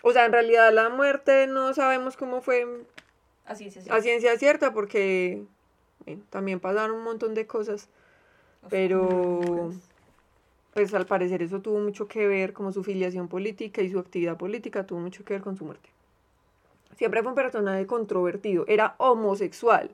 [0.03, 2.67] o sea, en realidad la muerte no sabemos cómo fue
[3.47, 5.45] a ciencia cierta, a ciencia cierta porque
[6.31, 7.89] también pasaron un montón de cosas,
[8.69, 9.73] pero
[10.73, 14.37] pues al parecer eso tuvo mucho que ver, como su filiación política y su actividad
[14.37, 15.89] política tuvo mucho que ver con su muerte.
[16.97, 19.91] Siempre fue un personaje controvertido, era homosexual.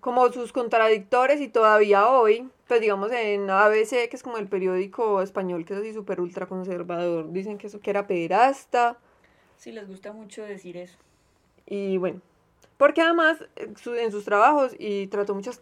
[0.00, 5.22] Como sus contradictores y todavía hoy, pues digamos en ABC, que es como el periódico
[5.22, 8.96] español que es así súper ultra conservador, dicen que eso que era pederasta.
[9.56, 10.96] Sí, les gusta mucho decir eso.
[11.66, 12.20] Y bueno,
[12.76, 15.60] porque además eh, en sus trabajos y trató muchas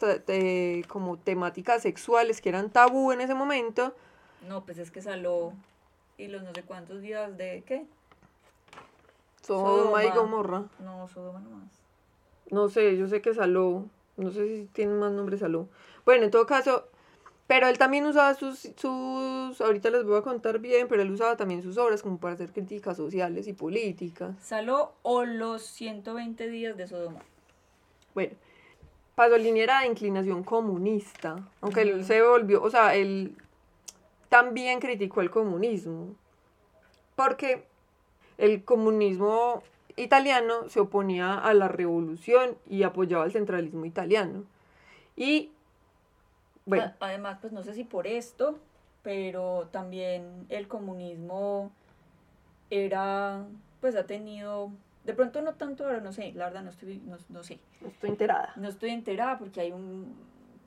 [0.87, 3.95] como temáticas sexuales que eran tabú en ese momento.
[4.47, 5.53] No, pues es que saló
[6.17, 7.87] y los no sé cuántos días de qué.
[9.43, 10.65] Sodoma, y Gomorra.
[10.79, 11.71] No, Sodoma nomás.
[12.51, 13.87] No sé, yo sé que Saló.
[14.19, 15.69] No sé si tiene más nombre Saló.
[16.05, 16.89] Bueno, en todo caso,
[17.47, 21.39] Pero él también usaba sus, sus, ahorita les voy a contar bien, pero él usaba
[21.39, 24.37] también sus obras como para hacer críticas sociales y políticas.
[24.43, 27.21] Saló o los 120 días de Sodoma.
[28.15, 28.35] Bueno,
[29.15, 33.35] Pasolini era de inclinación comunista, aunque él se volvió, o sea, él
[34.29, 36.15] también criticó el comunismo,
[37.17, 37.65] porque
[38.37, 39.63] el comunismo
[39.99, 44.45] italiano se oponía a la revolución y apoyaba el centralismo italiano.
[45.17, 45.53] Y,
[46.65, 48.59] bueno, Además, pues no sé si por esto,
[49.03, 51.73] pero también el comunismo
[52.71, 53.45] era,
[53.81, 54.71] pues ha tenido,
[55.05, 57.89] de pronto no tanto ahora, no sé, la verdad no estoy, no, no sé, no
[57.89, 58.53] estoy enterada.
[58.57, 60.15] no estoy enterada porque hay un,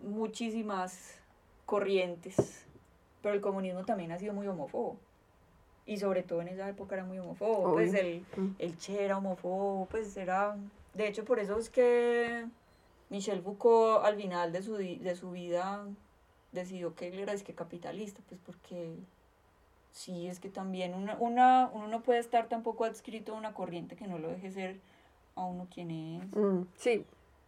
[0.04, 1.20] muchísimas
[1.66, 2.66] corrientes,
[3.22, 4.98] pero el comunismo también ha sido muy homófobo.
[5.86, 7.74] Y sobre todo en esa época era muy homófobo.
[7.74, 8.02] Pues Obvio.
[8.02, 8.50] el, Mm.
[8.60, 10.56] el Che era homófobo, pues era...
[10.94, 12.46] De hecho, por eso es que
[13.10, 15.86] Michel Foucault al final de su, de su vida
[16.52, 18.96] decidió que él era es que capitalista, pues porque
[19.92, 23.96] sí, es que también una, una, uno no puede estar tampoco adscrito a una corriente
[23.96, 24.80] que no lo deje ser
[25.36, 26.36] a uno quien es.
[26.36, 27.06] Mm, sí,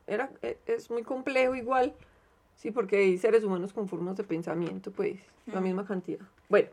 [0.08, 1.94] era, e- es muy complejo igual,
[2.56, 5.64] sí, porque hay seres humanos con formas de pensamiento, pues, la Mm.
[5.64, 6.26] misma cantidad.
[6.50, 6.70] Bueno,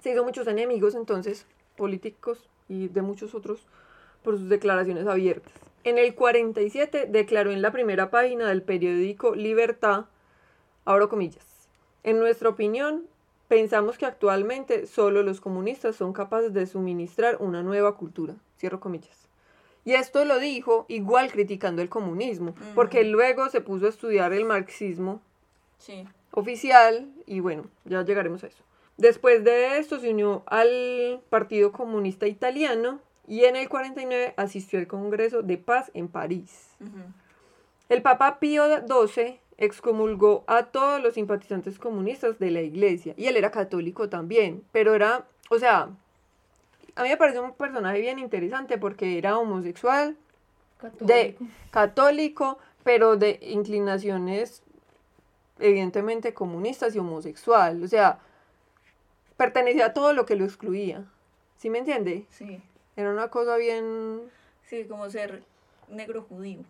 [0.00, 3.66] se hizo muchos enemigos entonces, políticos y de muchos otros,
[4.22, 5.52] por sus declaraciones abiertas.
[5.84, 10.06] En el 47 declaró en la primera página del periódico Libertad,
[10.84, 11.68] abro comillas,
[12.02, 13.06] en nuestra opinión,
[13.48, 19.28] pensamos que actualmente solo los comunistas son capaces de suministrar una nueva cultura, cierro comillas.
[19.84, 24.44] Y esto lo dijo igual criticando el comunismo, porque luego se puso a estudiar el
[24.44, 25.20] marxismo
[25.78, 26.04] Sí.
[26.32, 28.64] oficial y bueno, ya llegaremos a eso.
[28.96, 34.86] Después de esto se unió al Partido Comunista Italiano y en el 49 asistió al
[34.86, 36.70] Congreso de Paz en París.
[37.88, 43.36] El Papa Pío XII excomulgó a todos los simpatizantes comunistas de la iglesia y él
[43.36, 45.88] era católico también, pero era, o sea,
[46.94, 50.16] a mí me parece un personaje bien interesante porque era homosexual,
[51.00, 51.44] de Católico.
[51.70, 54.62] católico, pero de inclinaciones
[55.58, 58.18] evidentemente comunistas y homosexual, o sea,
[59.36, 61.04] pertenecía a todo lo que lo excluía.
[61.58, 62.26] ¿Sí me entiende?
[62.30, 62.62] Sí.
[62.96, 64.30] Era una cosa bien
[64.64, 65.42] Sí, como ser
[65.88, 66.64] negro judío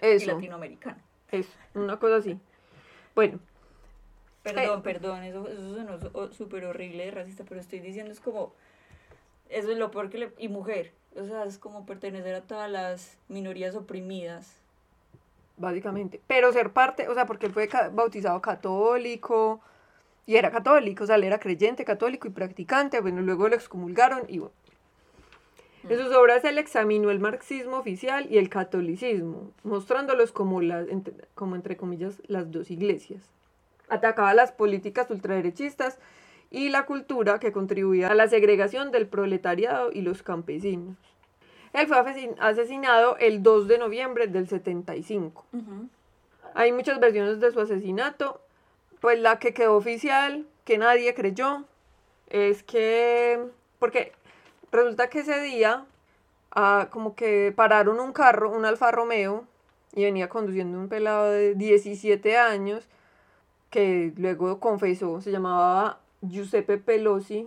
[0.00, 0.98] y eso, latinoamericano.
[1.30, 2.38] eso, una cosa así.
[3.14, 3.38] Bueno,
[4.42, 8.52] Perdón, perdón, eso, eso sonó súper horrible de racista, pero estoy diciendo es como,
[9.48, 10.32] eso es lo peor que le...
[10.36, 14.56] Y mujer, o sea, es como pertenecer a todas las minorías oprimidas.
[15.56, 16.20] básicamente.
[16.26, 19.60] Pero ser parte, o sea, porque él fue bautizado católico
[20.26, 24.22] y era católico, o sea, él era creyente, católico y practicante, bueno, luego lo excomulgaron
[24.28, 24.54] y bueno.
[25.86, 31.14] En sus obras él examinó el marxismo oficial y el catolicismo, mostrándolos como, las, entre,
[31.34, 33.22] como entre comillas las dos iglesias.
[33.90, 35.98] Atacaba las políticas ultraderechistas
[36.50, 40.96] y la cultura que contribuía a la segregación del proletariado y los campesinos.
[41.74, 45.44] Él fue asesin- asesinado el 2 de noviembre del 75.
[46.54, 48.40] Hay muchas versiones de su asesinato.
[49.04, 51.64] Pues la que quedó oficial, que nadie creyó,
[52.30, 53.38] es que.
[53.78, 54.12] Porque
[54.72, 55.84] resulta que ese día,
[56.52, 59.44] ah, como que pararon un carro, un Alfa Romeo,
[59.94, 62.88] y venía conduciendo un pelado de 17 años,
[63.68, 67.46] que luego confesó, se llamaba Giuseppe Pelosi,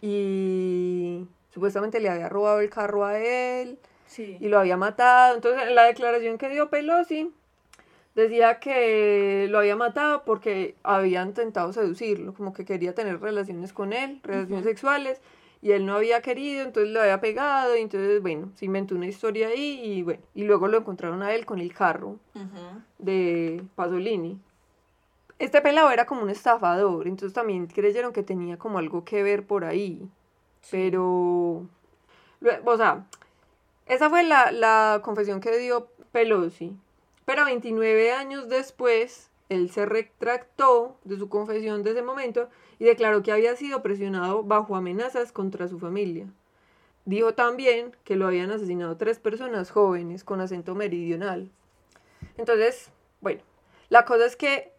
[0.00, 4.38] y supuestamente le había robado el carro a él Sí.
[4.40, 5.34] y lo había matado.
[5.34, 7.30] Entonces, en la declaración que dio Pelosi,
[8.20, 13.92] decía que lo había matado porque había intentado seducirlo, como que quería tener relaciones con
[13.92, 15.20] él, relaciones sexuales,
[15.62, 19.06] y él no había querido, entonces lo había pegado, y entonces, bueno, se inventó una
[19.06, 22.16] historia ahí, y bueno, y luego lo encontraron a él con el carro
[22.98, 24.38] de Pasolini.
[25.38, 29.46] Este pelado era como un estafador, entonces también creyeron que tenía como algo que ver
[29.46, 30.08] por ahí.
[30.70, 31.66] Pero,
[32.64, 33.06] o sea,
[33.86, 36.76] esa fue la, la confesión que dio Pelosi.
[37.24, 43.22] Pero 29 años después, él se retractó de su confesión de ese momento y declaró
[43.22, 46.26] que había sido presionado bajo amenazas contra su familia.
[47.04, 51.50] Dijo también que lo habían asesinado tres personas jóvenes con acento meridional.
[52.36, 52.90] Entonces,
[53.20, 53.42] bueno,
[53.88, 54.72] la cosa es que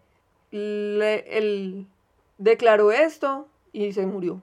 [0.51, 1.87] le- él
[2.37, 4.41] declaró esto y se murió.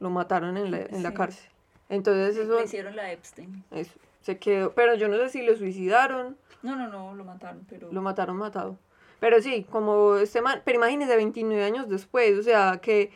[0.00, 1.48] Lo mataron en la, en la cárcel.
[1.88, 3.64] Entonces eso, Le hicieron la Epstein.
[3.70, 3.92] eso
[4.22, 4.72] se quedó.
[4.74, 7.92] Pero yo no sé si lo suicidaron, No, no, no, lo mataron, pero...
[7.92, 8.78] lo mataron matado.
[9.20, 13.10] Pero sí, como este man, pero imagínese 29 años después, o sea, que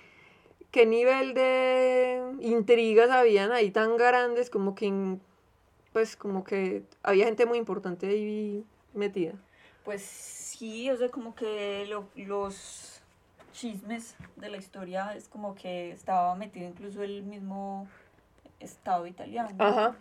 [0.70, 5.16] qué nivel de intrigas habían ahí tan grandes como que
[5.92, 9.32] pues como que había gente muy importante ahí metida.
[9.84, 13.00] Pues sí, o sea, como que lo- los
[13.52, 17.88] chismes de la historia es como que estaba metido incluso el mismo
[18.60, 19.48] Estado italiano.
[19.58, 19.96] Ajá.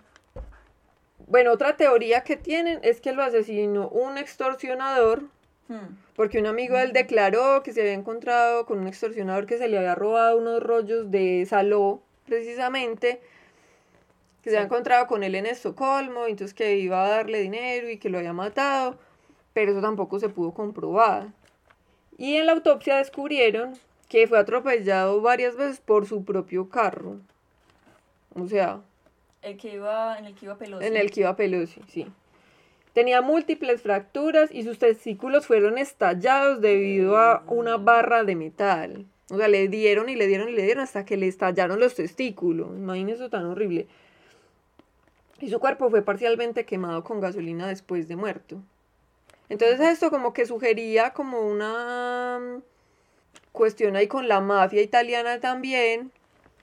[1.28, 5.24] Bueno, otra teoría que tienen es que lo asesinó un extorsionador,
[5.68, 5.98] Hmm.
[6.16, 9.68] porque un amigo de él declaró que se había encontrado con un extorsionador que se
[9.68, 13.20] le había robado unos rollos de Saló, precisamente,
[14.44, 17.90] que se había encontrado con él en Estocolmo, y entonces que iba a darle dinero
[17.90, 19.00] y que lo había matado,
[19.54, 21.30] pero eso tampoco se pudo comprobar.
[22.18, 23.74] Y en la autopsia descubrieron
[24.08, 27.18] que fue atropellado varias veces por su propio carro.
[28.36, 28.82] O sea,
[29.46, 30.88] El que iba, en el que iba Pelosi.
[30.88, 32.08] en el que iba Pelosi, sí.
[32.94, 39.06] Tenía múltiples fracturas y sus testículos fueron estallados debido a una barra de metal.
[39.30, 41.94] O sea, le dieron y le dieron y le dieron hasta que le estallaron los
[41.94, 42.70] testículos.
[42.76, 43.86] Imagínense eso tan horrible.
[45.40, 48.64] Y su cuerpo fue parcialmente quemado con gasolina después de muerto.
[49.48, 52.62] Entonces esto como que sugería como una
[53.52, 56.12] cuestión ahí con la mafia italiana también,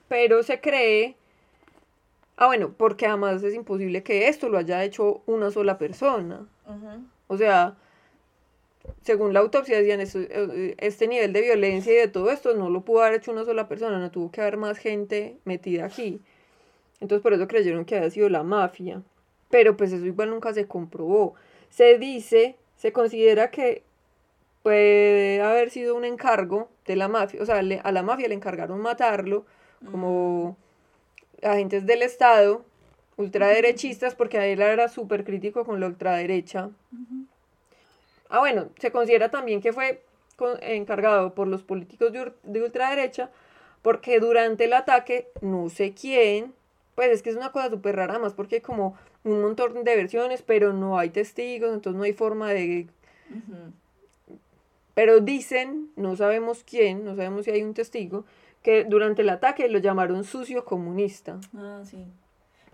[0.09, 1.15] pero se cree
[2.35, 6.47] Ah, bueno, porque además es imposible que esto lo haya hecho una sola persona.
[7.27, 7.75] O sea,
[9.01, 12.69] según la autopsia decían, esto- eh, este nivel de violencia y de todo esto no
[12.69, 16.19] lo pudo haber hecho una sola persona, no tuvo que haber más gente metida aquí.
[16.99, 19.01] Entonces por eso creyeron que había sido la mafia.
[19.49, 21.35] Pero pues eso igual nunca se comprobó.
[21.69, 23.83] Se dice, se considera que
[24.63, 27.41] puede haber sido un encargo de la mafia.
[27.41, 29.45] O sea, le- a la mafia le encargaron matarlo
[29.91, 30.57] como
[31.43, 32.63] agentes del Estado,
[33.17, 36.69] ultraderechistas, porque él era súper crítico con la ultraderecha.
[38.29, 40.01] Ah, bueno, se considera también que fue
[40.35, 43.29] con- encargado por los políticos de, ultraderecha,
[43.81, 46.53] porque durante el ataque, no sé quién,
[46.95, 49.95] pues es que es una cosa súper rara más, porque hay como un montón de
[49.95, 52.87] versiones, pero no hay testigos, entonces no hay forma de...
[54.95, 58.25] Pero dicen, no sabemos quién, no sabemos si hay un testigo,
[58.63, 61.39] que durante el ataque lo llamaron sucio comunista.
[61.55, 62.05] Ah, sí.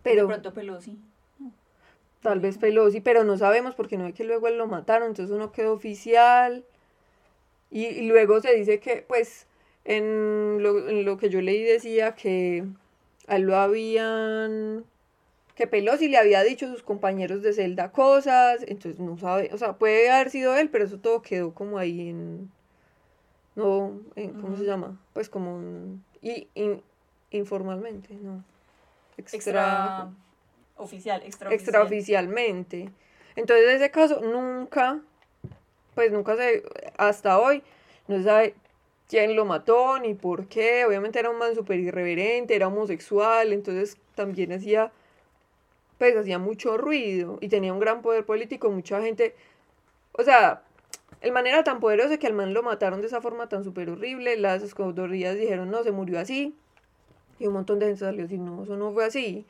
[0.03, 0.97] Pero- De pronto Pelosi.
[2.21, 5.33] Tal vez Pelosi, pero no sabemos porque no es que luego él lo mataron, entonces
[5.35, 6.65] uno quedó oficial.
[7.71, 9.45] Y, y luego se dice que, pues,
[9.85, 12.65] en lo, en lo que yo leí decía que
[13.27, 14.83] a él lo habían.
[15.55, 19.57] que Pelosi le había dicho a sus compañeros de celda cosas, entonces no sabe, o
[19.57, 22.51] sea, puede haber sido él, pero eso todo quedó como ahí en.
[23.59, 24.97] No, en, ¿cómo se llama?
[25.13, 25.59] Pues como.
[25.59, 26.81] en- y, in-
[27.31, 28.43] informalmente, ¿no?
[29.17, 30.09] Extra
[30.77, 32.89] oficial, extra extraoficialmente.
[33.35, 34.99] Entonces, ese caso nunca,
[35.95, 36.63] pues nunca se,
[36.97, 37.61] hasta hoy,
[38.07, 38.55] no se sabe
[39.07, 40.85] quién lo mató ni por qué.
[40.85, 44.91] Obviamente era un man súper irreverente, era homosexual, entonces también hacía,
[45.97, 49.35] pues hacía mucho ruido y tenía un gran poder político, mucha gente,
[50.13, 50.63] o sea,
[51.21, 53.89] el man era tan poderoso que al man lo mataron de esa forma tan súper
[53.89, 56.55] horrible, las escodorías dijeron, no, se murió así.
[57.39, 59.45] Y un montón de gente salió a decir, no, eso no fue así.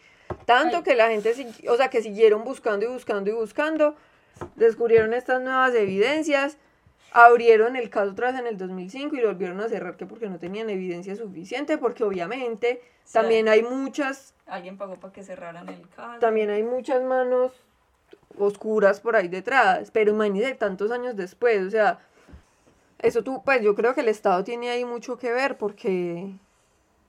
[0.46, 0.84] Tanto Ay.
[0.84, 1.34] que la gente,
[1.68, 3.96] o sea, que siguieron buscando y buscando y buscando,
[4.56, 6.58] descubrieron estas nuevas evidencias,
[7.12, 10.30] abrieron el caso otra vez en el 2005 y lo volvieron a cerrar que porque
[10.30, 13.14] no tenían evidencia suficiente, porque obviamente Sí.
[13.14, 16.20] también hay muchas, Alguien pagó para que cerraran el caso.
[16.20, 17.52] también hay muchas manos
[18.38, 22.00] oscuras por ahí detrás, pero imagínate tantos años después, o sea,
[23.00, 26.32] eso tú, pues yo creo que el Estado tiene ahí mucho que ver porque,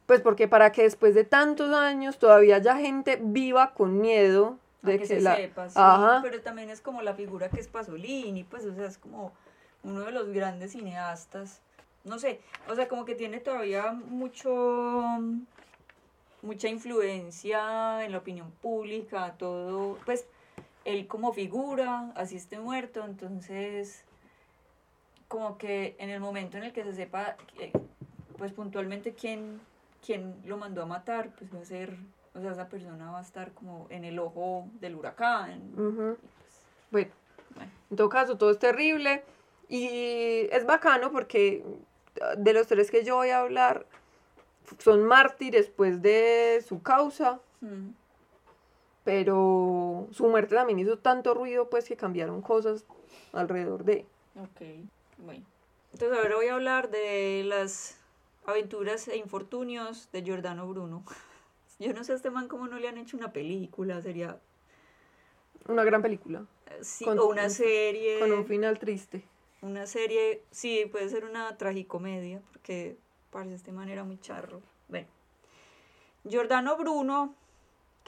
[0.07, 4.86] pues porque para que después de tantos años todavía haya gente viva con miedo A
[4.86, 5.36] de que, que, se la...
[5.36, 6.20] sepa, sí, Ajá.
[6.22, 9.32] pero también es como la figura que es Pasolini, pues, o sea, es como
[9.82, 11.61] uno de los grandes cineastas,
[12.05, 15.18] no sé, o sea, como que tiene todavía mucho,
[16.42, 20.26] mucha influencia en la opinión pública, todo, pues,
[20.85, 24.05] él como figura, así esté muerto, entonces,
[25.28, 27.72] como que en el momento en el que se sepa, que,
[28.39, 29.61] pues, puntualmente quién,
[30.05, 31.97] quién lo mandó a matar, pues va a ser,
[32.35, 35.61] o sea, esa persona va a estar como en el ojo del huracán.
[35.74, 36.18] Pues,
[36.91, 37.11] Bueno,
[37.55, 37.70] bueno.
[37.91, 39.22] en todo caso, todo es terrible
[39.68, 41.64] y es bacano porque
[42.20, 43.87] ah, de los tres que yo voy a hablar
[44.78, 47.41] son mártires pues de su causa.
[49.05, 52.84] Pero su muerte también hizo tanto ruido pues que cambiaron cosas
[53.32, 54.07] alrededor de...
[54.36, 54.61] Ok,
[55.18, 55.44] bueno.
[55.92, 57.98] Entonces ahora voy a hablar de las
[58.46, 61.05] aventuras e infortunios de Giordano Bruno.
[61.78, 64.38] Yo no sé a este man cómo no le han hecho una película, sería...
[65.68, 68.18] Una gran película, eh, sí, Con o una un- serie.
[68.18, 69.22] con un final triste.
[69.62, 72.96] Una serie, sí, puede ser una tragicomedia, porque
[73.30, 74.62] parece este man era muy charro.
[74.88, 75.07] Bueno,
[76.26, 77.34] Giordano Bruno,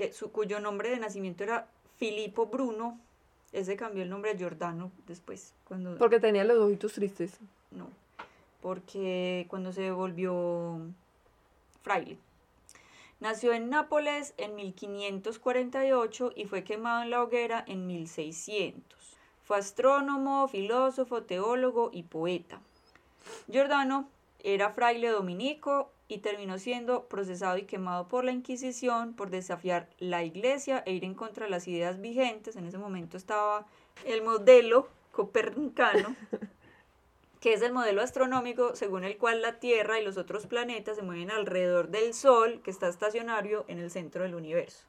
[0.02, 2.98] que su, cuyo nombre de nacimiento era Filippo Bruno,
[3.52, 5.54] Él se cambió el nombre a Giordano después.
[5.64, 7.38] Cuando, Porque tenía los ojitos tristes.
[7.70, 7.88] no,
[8.60, 10.80] porque cuando se volvió
[11.82, 12.18] fraile.
[13.20, 18.98] Nació en Nápoles en 1548 y fue quemado en la hoguera en 1600.
[19.44, 22.60] Fue astrónomo, filósofo, teólogo y poeta.
[23.48, 24.08] Giordano
[24.42, 30.22] era fraile dominico y terminó siendo procesado y quemado por la Inquisición por desafiar la
[30.22, 32.54] iglesia e ir en contra de las ideas vigentes.
[32.56, 33.66] En ese momento estaba
[34.04, 36.14] el modelo copernicano,
[37.40, 41.02] que es el modelo astronómico según el cual la Tierra y los otros planetas se
[41.02, 44.84] mueven alrededor del Sol, que está estacionario en el centro del universo.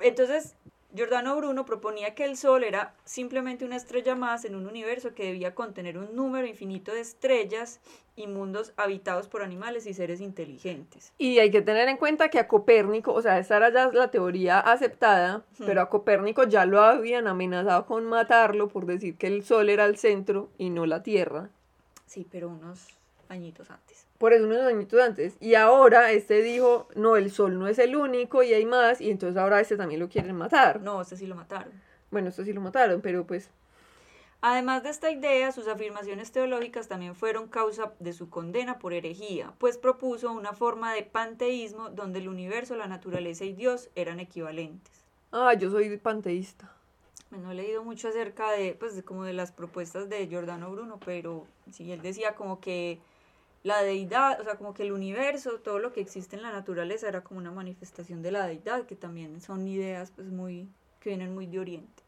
[0.00, 0.54] Entonces,
[0.94, 5.24] Giordano Bruno proponía que el Sol era simplemente una estrella más en un universo que
[5.24, 7.80] debía contener un número infinito de estrellas
[8.14, 11.14] y mundos habitados por animales y seres inteligentes.
[11.16, 14.10] Y hay que tener en cuenta que a Copérnico, o sea, esa era ya la
[14.10, 19.44] teoría aceptada, pero a Copérnico ya lo habían amenazado con matarlo por decir que el
[19.44, 21.48] Sol era el centro y no la Tierra.
[22.04, 22.88] Sí, pero unos
[23.30, 24.01] añitos antes.
[24.22, 25.34] Por eso unos añitos antes.
[25.40, 29.10] Y ahora este dijo, no, el Sol no es el único y hay más, y
[29.10, 30.80] entonces ahora este también lo quieren matar.
[30.80, 31.72] No, este sí lo mataron.
[32.12, 33.50] Bueno, esto sí lo mataron, pero pues
[34.40, 39.54] Además de esta idea, sus afirmaciones teológicas también fueron causa de su condena por herejía,
[39.58, 45.02] pues propuso una forma de panteísmo donde el universo, la naturaleza y Dios eran equivalentes.
[45.32, 46.72] Ah, yo soy panteísta.
[47.32, 51.44] No he leído mucho acerca de, pues, como de las propuestas de Giordano Bruno, pero
[51.72, 53.00] sí, él decía como que
[53.62, 57.08] la deidad, o sea, como que el universo, todo lo que existe en la naturaleza
[57.08, 60.68] era como una manifestación de la deidad, que también son ideas, pues, muy,
[61.00, 62.02] que vienen muy de Oriente.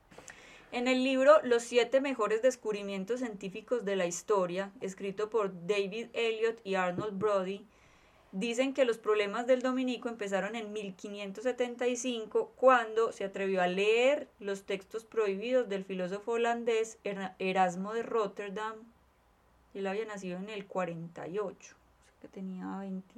[0.73, 6.59] En el libro Los siete mejores descubrimientos científicos de la historia, escrito por David Elliott
[6.65, 7.65] y Arnold Brody,
[8.33, 14.65] dicen que los problemas del dominico empezaron en 1575 cuando se atrevió a leer los
[14.65, 18.75] textos prohibidos del filósofo holandés Era- Erasmo de Rotterdam.
[19.75, 23.13] Él había nacido en el 48, o sea que tenía 20...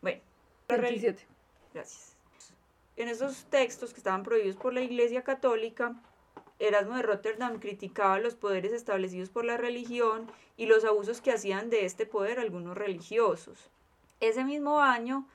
[0.00, 0.20] Bueno,
[0.68, 1.26] la rel- 27.
[1.74, 2.16] Gracias.
[2.96, 5.94] En esos textos que estaban prohibidos por la Iglesia Católica,
[6.58, 11.70] Erasmo de Rotterdam criticaba los poderes establecidos por la religión y los abusos que hacían
[11.70, 13.70] de este poder algunos religiosos.
[14.20, 15.26] Ese mismo año,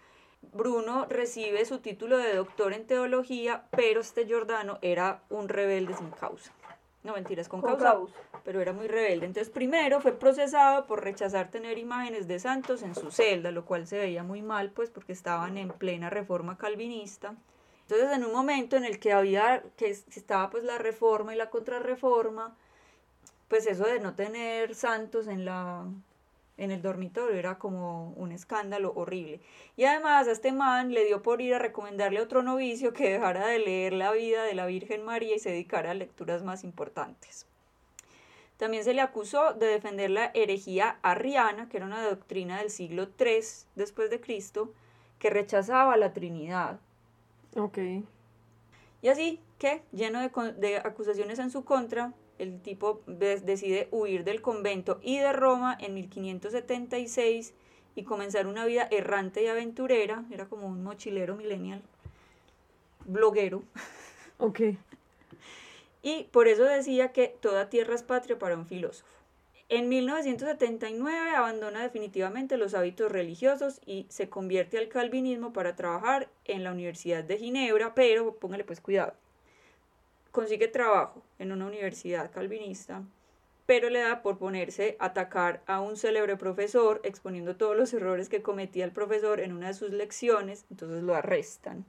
[0.54, 6.12] Bruno recibe su título de doctor en teología, pero este Giordano era un rebelde sin
[6.12, 6.54] causa.
[7.08, 8.14] No mentiras, con, Con causa, causa.
[8.44, 9.26] pero era muy rebelde.
[9.28, 13.88] Entonces, primero fue procesado por rechazar tener imágenes de santos en su celda, lo cual
[13.88, 17.34] se veía muy mal, pues porque estaban en plena reforma calvinista.
[17.84, 21.50] Entonces, en un momento en el que había, que estaba pues la reforma y la
[21.50, 22.58] contrarreforma,
[23.48, 25.86] pues eso de no tener santos en la
[26.58, 29.40] en el dormitorio era como un escándalo horrible.
[29.76, 33.12] Y además a este man le dio por ir a recomendarle a otro novicio que
[33.12, 36.64] dejara de leer la vida de la Virgen María y se dedicara a lecturas más
[36.64, 37.46] importantes.
[38.58, 43.08] También se le acusó de defender la herejía arriana, que era una doctrina del siglo
[43.20, 43.42] III
[43.76, 44.74] después de Cristo,
[45.20, 46.80] que rechazaba la Trinidad.
[47.56, 47.78] Ok.
[49.04, 54.24] Y así que, lleno de, de acusaciones en su contra, el tipo de- decide huir
[54.24, 57.54] del convento y de Roma en 1576
[57.96, 60.24] y comenzar una vida errante y aventurera.
[60.32, 61.82] Era como un mochilero millennial,
[63.06, 63.64] bloguero.
[64.40, 64.62] Ok.
[66.04, 69.10] Y por eso decía que toda tierra es patria para un filósofo.
[69.68, 76.64] En 1979 abandona definitivamente los hábitos religiosos y se convierte al calvinismo para trabajar en
[76.64, 79.14] la Universidad de Ginebra, pero póngale pues cuidado.
[80.38, 83.02] Consigue trabajo en una universidad calvinista,
[83.66, 88.30] pero le da por ponerse a atacar a un célebre profesor exponiendo todos los errores
[88.30, 91.86] que cometía el profesor en una de sus lecciones, entonces lo arrestan.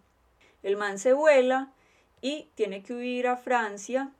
[0.62, 1.74] El man se vuela
[2.22, 4.12] y tiene que huir a Francia,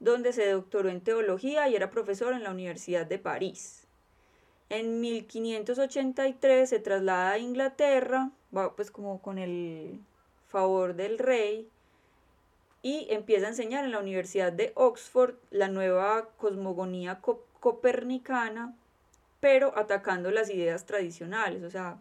[0.00, 3.86] donde se doctoró en teología y era profesor en la Universidad de París.
[4.70, 8.30] En 1583 se traslada a Inglaterra,
[8.76, 10.00] pues como con el
[10.46, 11.68] favor del rey,
[12.88, 18.74] y empieza a enseñar en la Universidad de Oxford la nueva cosmogonía co- copernicana,
[19.40, 21.98] pero atacando las ideas tradicionales, o sea,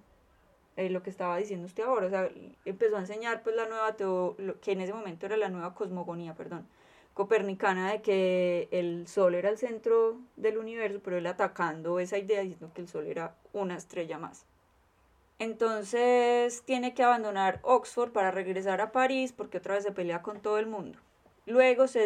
[0.77, 2.29] eh, lo que estaba diciendo usted ahora, o sea,
[2.63, 5.73] empezó a enseñar pues la nueva teo, lo que en ese momento era la nueva
[5.75, 6.65] cosmogonía, perdón,
[7.13, 12.39] copernicana de que el sol era el centro del universo, pero él atacando esa idea
[12.43, 14.45] diciendo que el sol era una estrella más.
[15.39, 20.41] Entonces tiene que abandonar Oxford para regresar a París porque otra vez se pelea con
[20.41, 20.97] todo el mundo.
[21.47, 22.03] Luego se,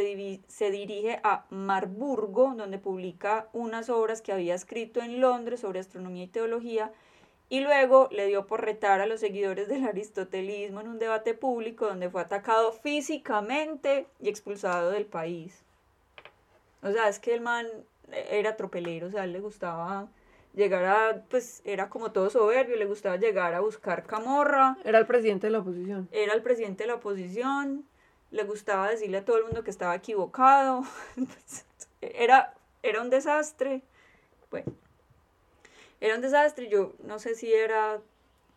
[0.70, 6.28] dirige a Marburgo, donde publica unas obras que había escrito en Londres sobre astronomía y
[6.28, 6.92] teología,
[7.50, 11.88] y luego le dio por retar a los seguidores del aristotelismo en un debate público
[11.88, 15.64] donde fue atacado físicamente y expulsado del país.
[16.84, 17.68] O sea, es que el man
[18.12, 20.08] era tropelero, o sea, le gustaba
[20.54, 24.78] llegar a, pues era como todo soberbio, le gustaba llegar a buscar camorra.
[24.84, 26.10] Era el presidente de la oposición.
[26.12, 27.86] Era el presidente de la oposición,
[28.32, 30.84] le gustaba decirle a todo el mundo que estaba equivocado.
[32.02, 33.82] era, era un desastre.
[34.50, 34.74] Bueno,
[36.00, 38.02] era un desastre, yo no sé si era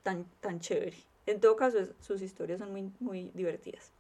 [0.03, 0.97] tan, tan chévere.
[1.26, 3.90] En todo caso, sus historias son muy, muy divertidas.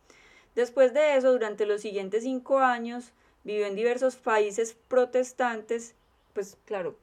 [0.54, 5.94] Después de eso, durante los siguientes cinco años, vivió en diversos países protestantes,
[6.32, 6.96] pues claro,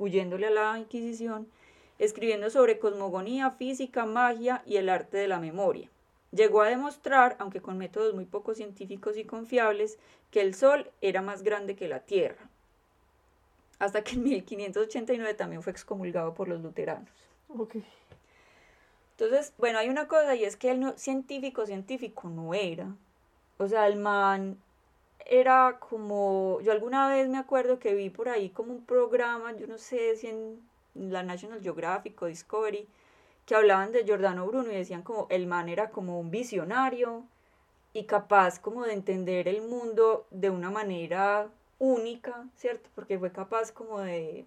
[0.00, 1.46] huyéndole a la Inquisición,
[2.00, 5.88] escribiendo sobre cosmogonía, física, magia y el arte de la memoria.
[6.32, 9.98] Llegó a demostrar, aunque con métodos muy poco científicos y confiables,
[10.30, 12.48] que el Sol era más grande que la Tierra,
[13.78, 17.10] hasta que en 1589 también fue excomulgado por los luteranos.
[19.18, 22.86] Entonces, bueno, hay una cosa y es que no, científico, científico no era.
[23.58, 24.56] O sea, el man
[25.30, 29.68] era como, yo alguna vez me acuerdo que vi por ahí como un programa, yo
[29.68, 30.60] no sé si en
[30.94, 32.88] la National Geographic o Discovery,
[33.46, 37.24] que hablaban de Giordano Bruno y decían como el man era como un visionario
[37.92, 42.90] y capaz como de entender el mundo de una manera única, ¿cierto?
[42.96, 44.46] Porque fue capaz como de,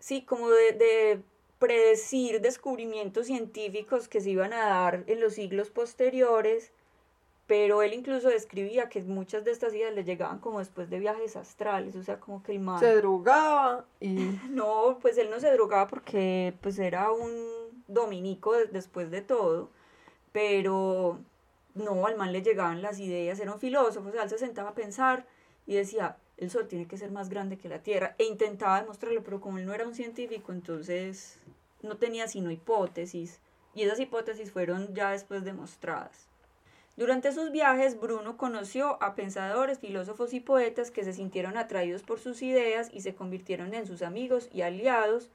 [0.00, 1.22] sí, como de, de
[1.60, 6.72] predecir descubrimientos científicos que se iban a dar en los siglos posteriores,
[7.46, 11.36] pero él incluso describía que muchas de estas ideas le llegaban como después de viajes
[11.36, 12.80] astrales, o sea, como que el man...
[12.80, 14.14] Se drogaba y...
[14.50, 19.68] No, pues él no se drogaba porque pues era un dominico después de todo,
[20.32, 21.18] pero
[21.74, 24.70] no, al man le llegaban las ideas, era un filósofo, o sea, él se sentaba
[24.70, 25.26] a pensar
[25.66, 28.14] y decía, el Sol tiene que ser más grande que la Tierra.
[28.18, 31.38] E intentaba demostrarlo, pero como él no era un científico, entonces
[31.82, 33.40] no tenía sino hipótesis.
[33.74, 36.28] Y esas hipótesis fueron ya después demostradas.
[36.96, 42.20] Durante sus viajes, Bruno conoció a pensadores, filósofos y poetas que se sintieron atraídos por
[42.20, 45.28] sus ideas y se convirtieron en sus amigos y aliados,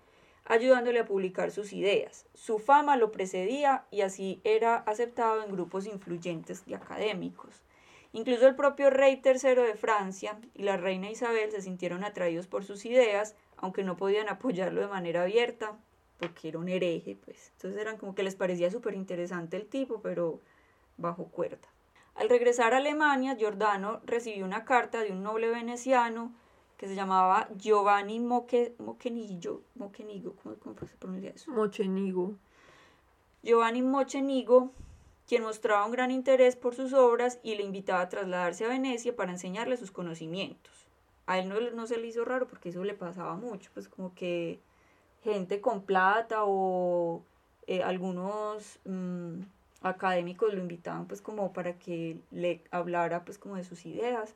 [0.45, 2.26] ayudándole a publicar sus ideas.
[2.34, 7.62] Su fama lo precedía y así era aceptado en grupos influyentes y académicos.
[8.14, 12.64] Incluso el propio rey III de Francia y la reina Isabel se sintieron atraídos por
[12.64, 15.78] sus ideas, aunque no podían apoyarlo de manera abierta,
[16.18, 17.51] porque era un hereje, pues.
[17.57, 20.39] Entonces eran como que les parecía súper interesante el tipo, pero
[21.00, 21.68] bajo cuerda.
[22.16, 26.34] Al regresar a Alemania, Giordano recibió una carta de un noble veneciano
[26.78, 31.52] que se llamaba Giovanni Moque, Mochenigo, ¿cómo, se pronuncia eso?
[31.52, 32.36] Mochenigo.
[33.43, 34.72] Giovanni Mochenigo,
[35.28, 39.16] quien mostraba un gran interés por sus obras y le invitaba a trasladarse a Venecia
[39.16, 40.88] para enseñarle sus conocimientos.
[41.26, 44.60] A él no, se le hizo raro porque eso le pasaba mucho, pues como que
[45.22, 47.22] gente con plata o
[47.68, 49.41] eh, algunos mm,
[49.82, 54.36] académicos lo invitaban pues como para que le hablara pues como de sus ideas.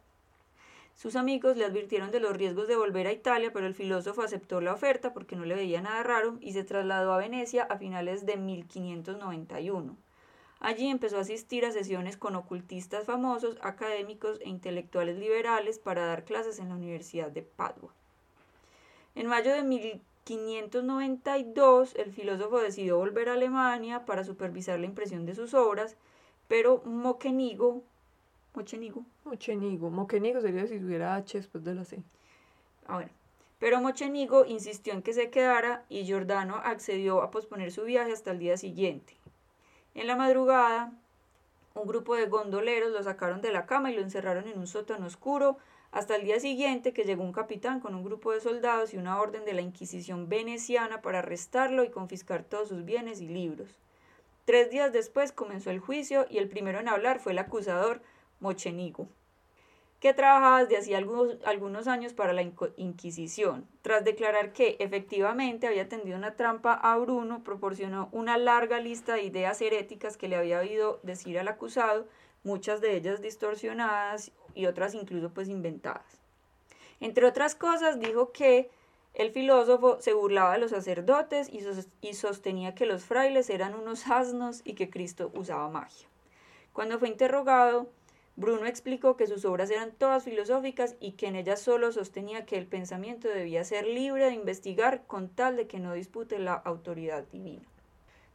[0.95, 4.61] Sus amigos le advirtieron de los riesgos de volver a Italia, pero el filósofo aceptó
[4.61, 8.25] la oferta porque no le veía nada raro y se trasladó a Venecia a finales
[8.25, 9.97] de 1591.
[10.59, 16.23] Allí empezó a asistir a sesiones con ocultistas famosos, académicos e intelectuales liberales para dar
[16.23, 17.93] clases en la Universidad de Padua.
[19.15, 19.63] En mayo de
[20.25, 25.97] 1592, el filósofo decidió volver a Alemania para supervisar la impresión de sus obras,
[26.47, 27.83] pero Moquenigo,
[28.53, 32.03] Mochenigo, Mochenigo, Moquenigo sería si tuviera H después de la C.
[32.87, 33.11] Ah, bueno.
[33.59, 38.31] Pero Mochenigo insistió en que se quedara y Giordano accedió a posponer su viaje hasta
[38.31, 39.15] el día siguiente.
[39.95, 40.91] En la madrugada,
[41.73, 45.05] un grupo de gondoleros lo sacaron de la cama y lo encerraron en un sótano
[45.05, 45.57] oscuro
[45.93, 49.21] hasta el día siguiente que llegó un capitán con un grupo de soldados y una
[49.21, 53.79] orden de la Inquisición veneciana para arrestarlo y confiscar todos sus bienes y libros.
[54.43, 58.01] Tres días después comenzó el juicio y el primero en hablar fue el acusador
[58.39, 59.07] Mochenigo
[60.03, 63.65] que trabajaba desde hacía algunos, años para la Inquisición.
[63.81, 69.23] Tras declarar que efectivamente había tendido una trampa a Bruno, proporcionó una larga lista de
[69.23, 72.05] ideas heréticas que le había oído decir al acusado,
[72.43, 76.19] muchas de ellas distorsionadas y otras incluso pues inventadas.
[76.99, 78.69] Entre otras cosas, dijo que
[79.13, 81.49] el filósofo se burlaba de los sacerdotes
[82.01, 86.07] y, sostenía que los frailes eran unos asnos y que Cristo usaba magia.
[86.73, 87.87] Cuando fue interrogado,
[88.35, 92.57] Bruno explicó que sus obras eran todas filosóficas y que en ellas solo sostenía que
[92.57, 97.25] el pensamiento debía ser libre de investigar con tal de que no dispute la autoridad
[97.31, 97.67] divina.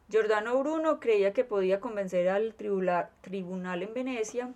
[0.09, 4.55] Giordano Bruno creía que podía convencer al tribunal en Venecia,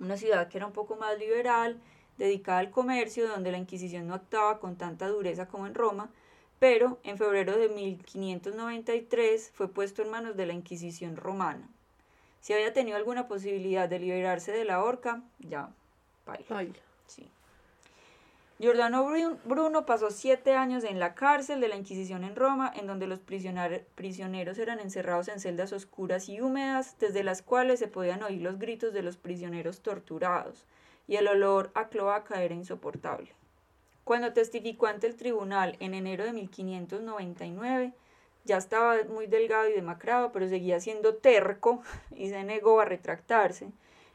[0.00, 1.80] una ciudad que era un poco más liberal,
[2.18, 6.10] dedicada al comercio, donde la Inquisición no actuaba con tanta dureza como en Roma,
[6.58, 11.68] pero en febrero de 1593 fue puesto en manos de la Inquisición romana.
[12.40, 15.70] Si había tenido alguna posibilidad de liberarse de la horca, ya,
[16.26, 16.74] baila.
[17.06, 17.28] Sí.
[18.60, 19.08] Giordano
[19.46, 23.18] Bruno pasó siete años en la cárcel de la Inquisición en Roma, en donde los
[23.18, 28.58] prisioneros eran encerrados en celdas oscuras y húmedas, desde las cuales se podían oír los
[28.58, 30.66] gritos de los prisioneros torturados,
[31.08, 33.32] y el olor a cloaca era insoportable.
[34.04, 37.94] Cuando testificó ante el tribunal en enero de 1599,
[38.44, 41.80] ya estaba muy delgado y demacrado, pero seguía siendo terco
[42.14, 43.70] y se negó a retractarse.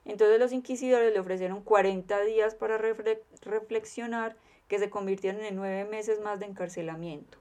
[0.05, 4.37] Entonces los inquisidores le ofrecieron 40 días para reflexionar,
[4.67, 7.37] que se convirtieron en nueve meses más de encarcelamiento.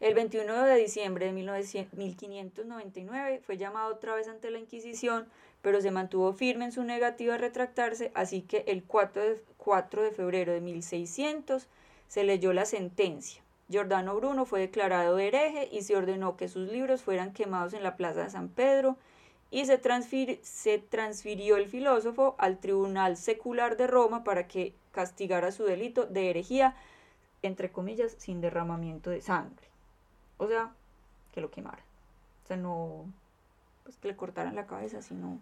[0.00, 5.26] El 21 de diciembre de 1599 fue llamado otra vez ante la Inquisición,
[5.60, 10.02] pero se mantuvo firme en su negativa a retractarse, así que el 4 de, 4
[10.02, 11.66] de febrero de 1600
[12.06, 13.42] se leyó la sentencia.
[13.68, 17.96] Giordano Bruno fue declarado hereje y se ordenó que sus libros fueran quemados en la
[17.96, 18.96] plaza de San Pedro
[19.50, 19.80] y se,
[20.42, 26.30] se transfirió el filósofo al Tribunal Secular de Roma para que castigara su delito de
[26.30, 26.74] herejía,
[27.42, 29.66] entre comillas, sin derramamiento de sangre.
[30.36, 30.72] O sea,
[31.32, 31.82] que lo quemara.
[32.44, 33.06] O sea, no,
[33.84, 35.38] pues que le cortaran la cabeza, sino...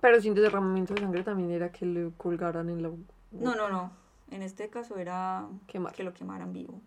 [0.00, 2.90] Pero sin derramamiento de sangre también era que le colgaran en la...
[3.32, 3.90] No, no, no.
[4.30, 6.80] En este caso era que lo quemaran vivo.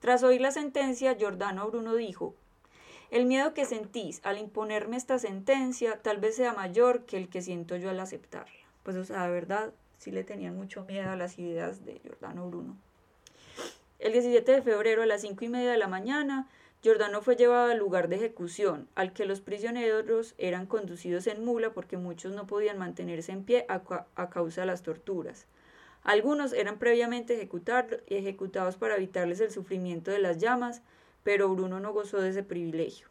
[0.00, 2.34] Tras oír la sentencia, Giordano Bruno dijo,
[3.10, 7.42] el miedo que sentís al imponerme esta sentencia tal vez sea mayor que el que
[7.42, 8.52] siento yo al aceptarla.
[8.82, 12.48] Pues, o sea, de verdad, sí le tenían mucho miedo a las ideas de Giordano
[12.48, 12.76] Bruno.
[13.98, 16.48] El 17 de febrero a las cinco y media de la mañana,
[16.82, 21.72] Giordano fue llevado al lugar de ejecución, al que los prisioneros eran conducidos en mula
[21.72, 23.82] porque muchos no podían mantenerse en pie a,
[24.14, 25.46] a causa de las torturas.
[26.04, 27.34] Algunos eran previamente
[28.06, 30.82] ejecutados para evitarles el sufrimiento de las llamas,
[31.22, 33.08] pero Bruno no gozó de ese privilegio.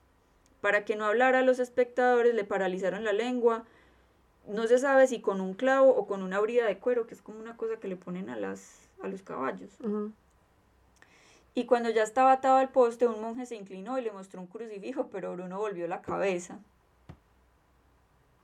[0.62, 3.66] Para que no hablara a los espectadores le paralizaron la lengua.
[4.48, 7.22] No se sabe si con un clavo o con una brida de cuero, que es
[7.22, 9.78] como una cosa que le ponen a, las, a los caballos.
[11.54, 14.48] Y cuando ya estaba atado al poste, un monje se inclinó y le mostró un
[14.48, 16.60] crucifijo, pero Bruno volvió la cabeza.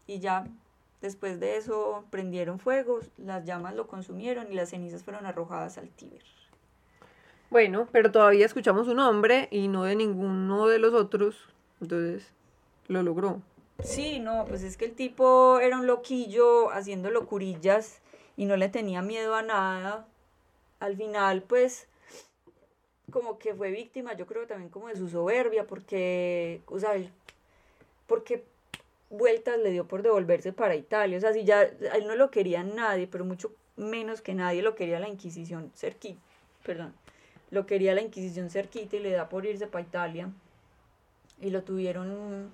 [0.08, 0.46] Y ya
[1.04, 5.90] Después de eso prendieron fuegos, las llamas lo consumieron y las cenizas fueron arrojadas al
[5.90, 6.24] Tíber.
[7.54, 11.38] Bueno, pero todavía escuchamos un nombre y no de ninguno de los otros,
[11.80, 12.34] entonces
[12.88, 13.44] lo logró.
[13.84, 18.02] Sí, no, pues es que el tipo era un loquillo haciendo locurillas
[18.38, 20.08] y no le tenía miedo a nada.
[20.80, 21.88] Al final, pues,
[23.12, 26.94] como que fue víctima, yo creo también como de su soberbia, porque, o sea,
[28.08, 28.46] porque
[29.12, 31.20] vueltas le dio por devolverse para Italia.
[31.20, 34.74] O sea, si ya él no lo quería nadie, pero mucho menos que nadie lo
[34.74, 36.20] quería la Inquisición cerquita,
[36.66, 36.96] perdón,
[37.54, 40.30] lo quería la Inquisición cerquita y le da por irse para Italia.
[41.40, 42.52] Y lo tuvieron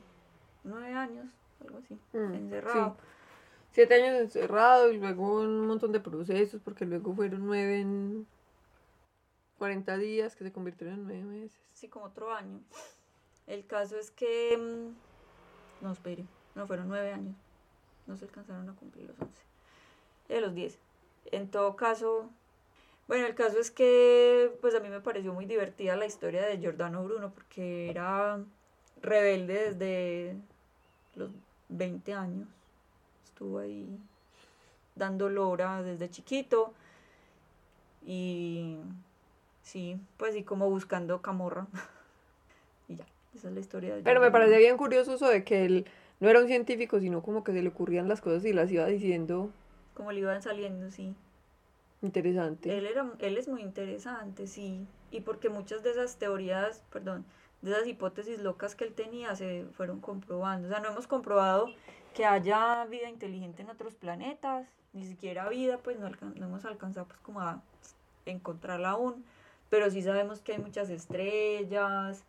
[0.66, 1.26] nueve años,
[1.62, 2.98] algo así, mm, encerrado.
[3.72, 8.28] Siete años encerrado y luego un montón de procesos, porque luego fueron nueve en
[9.58, 11.62] 40 días que se convirtieron en nueve meses.
[11.74, 12.60] Sí, como otro año.
[13.48, 14.58] El caso es que...
[14.58, 16.26] Mm, no, espere.
[16.56, 17.36] No, fueron nueve años.
[18.06, 19.44] No se alcanzaron a cumplir los once.
[20.28, 20.78] De los diez.
[21.32, 22.30] En todo caso,
[23.10, 26.60] bueno, el caso es que pues a mí me pareció muy divertida la historia de
[26.60, 28.40] Giordano Bruno porque era
[29.02, 30.36] rebelde desde
[31.16, 31.32] los
[31.70, 32.48] 20 años.
[33.26, 33.98] Estuvo ahí
[34.94, 36.76] dando lora desde chiquito
[38.06, 38.78] y
[39.64, 41.66] sí, pues y como buscando camorra.
[42.88, 45.66] y ya, esa es la historia de Pero me parece bien curioso eso de que
[45.66, 45.88] él
[46.20, 48.86] no era un científico, sino como que se le ocurrían las cosas y las iba
[48.86, 49.50] diciendo.
[49.96, 51.16] Como le iban saliendo, sí.
[52.02, 52.78] Interesante.
[52.78, 54.88] Él, era, él es muy interesante, sí.
[55.12, 57.26] Y porque muchas de esas teorías, perdón,
[57.62, 60.68] de esas hipótesis locas que él tenía se fueron comprobando.
[60.68, 61.68] O sea, no hemos comprobado
[62.14, 67.08] que haya vida inteligente en otros planetas, ni siquiera vida, pues no, no hemos alcanzado
[67.08, 67.62] pues como a
[68.26, 69.24] encontrarla aún,
[69.70, 72.24] pero sí sabemos que hay muchas estrellas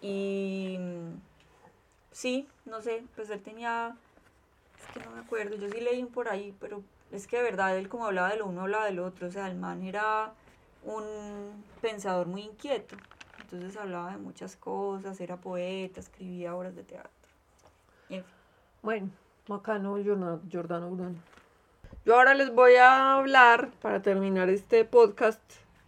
[0.00, 0.78] y
[2.10, 3.96] sí, no sé, pues él tenía,
[4.78, 6.82] es que no me acuerdo, yo sí leí por ahí, pero
[7.14, 9.48] es que de verdad él como hablaba de lo uno, hablaba del otro, o sea,
[9.48, 10.32] el man era
[10.84, 11.04] un
[11.80, 12.96] pensador muy inquieto,
[13.42, 17.10] entonces hablaba de muchas cosas, era poeta, escribía obras de teatro.
[18.82, 19.08] Bueno,
[19.48, 19.96] bacano
[20.52, 21.14] Jordano Bruno.
[22.04, 25.40] Yo ahora les voy a hablar para terminar este podcast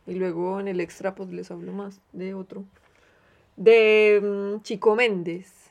[0.06, 2.64] y luego en el extra pues les hablo más de otro.
[3.56, 5.66] De mm, Chico Méndez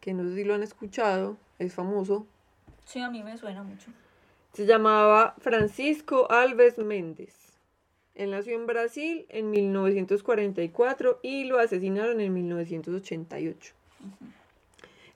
[0.00, 2.26] que no sé si lo han escuchado, es famoso.
[2.86, 3.90] Sí, a mí me suena mucho.
[4.52, 7.34] Se llamaba Francisco Alves Méndez.
[8.14, 13.74] Él nació en Brasil en 1944 y lo asesinaron en 1988.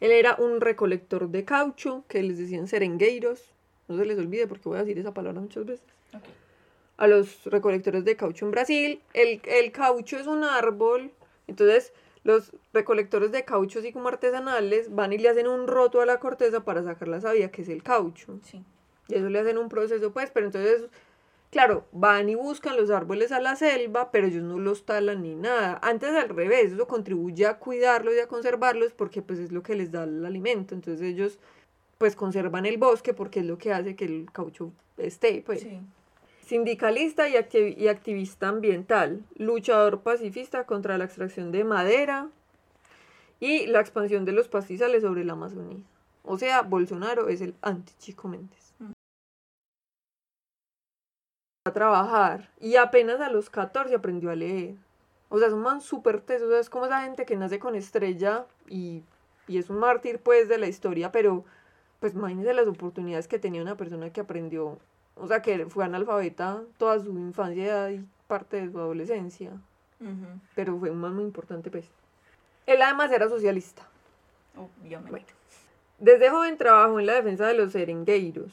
[0.00, 3.42] Él era un recolector de caucho, que les decían serengueiros.
[3.88, 5.86] No se les olvide porque voy a decir esa palabra muchas veces.
[6.96, 9.00] A los recolectores de caucho en Brasil.
[9.14, 11.10] El, el caucho es un árbol.
[11.48, 11.92] Entonces,
[12.24, 16.20] los recolectores de caucho, así como artesanales, van y le hacen un roto a la
[16.20, 18.38] corteza para sacar la savia, que es el caucho.
[18.44, 18.64] Sí.
[19.08, 20.84] Y eso le hacen un proceso, pues, pero entonces,
[21.50, 25.34] claro, van y buscan los árboles a la selva, pero ellos no los talan ni
[25.34, 25.78] nada.
[25.82, 29.74] Antes al revés, eso contribuye a cuidarlos y a conservarlos porque pues es lo que
[29.74, 30.74] les da el alimento.
[30.74, 31.38] Entonces ellos
[31.98, 35.60] pues conservan el bosque porque es lo que hace que el caucho esté, pues.
[35.60, 35.80] Sí.
[36.44, 37.34] Sindicalista y,
[37.78, 42.28] y activista ambiental, luchador pacifista contra la extracción de madera
[43.40, 45.78] y la expansión de los pastizales sobre la Amazonía.
[46.24, 48.61] O sea, Bolsonaro es el anti-Chico Méndez.
[51.64, 54.74] A trabajar y apenas a los 14 aprendió a leer.
[55.28, 57.58] O sea, es un man súper teso, o sea, es como esa gente que nace
[57.58, 59.02] con estrella y,
[59.46, 61.44] y es un mártir pues de la historia, pero
[62.00, 64.78] pues imagínense las oportunidades que tenía una persona que aprendió
[65.16, 69.52] o sea, que fue analfabeta toda su infancia y parte de su adolescencia.
[70.56, 71.88] Pero fue un man muy importante, pues.
[72.66, 73.86] Él además era socialista.
[74.56, 75.10] Obviamente.
[75.10, 75.26] Bueno.
[76.00, 78.52] Desde joven trabajó en la defensa de los serengueiros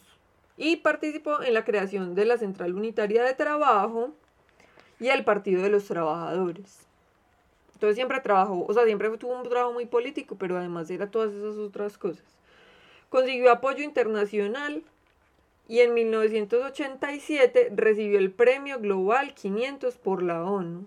[0.59, 4.11] y participó en la creación de la Central Unitaria de Trabajo
[4.99, 6.85] y el Partido de los Trabajadores.
[7.73, 11.31] Entonces siempre trabajó, o sea, siempre tuvo un trabajo muy político, pero además era todas
[11.31, 12.25] esas otras cosas.
[13.07, 14.83] Consiguió apoyo internacional
[15.69, 20.85] y en 1987 recibió el Premio Global 500 por la ONU.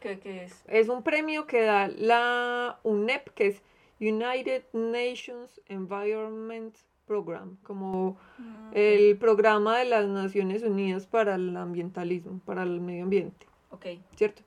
[0.00, 0.62] ¿Qué, qué es?
[0.68, 3.62] Es un premio que da la UNEP, que es
[3.98, 6.76] United Nations Environment
[7.06, 13.04] Program, como Ah, el programa de las Naciones Unidas para el ambientalismo, para el medio
[13.04, 13.86] ambiente, Ok.
[14.16, 14.42] ¿cierto?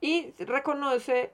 [0.00, 1.30] Y reconoce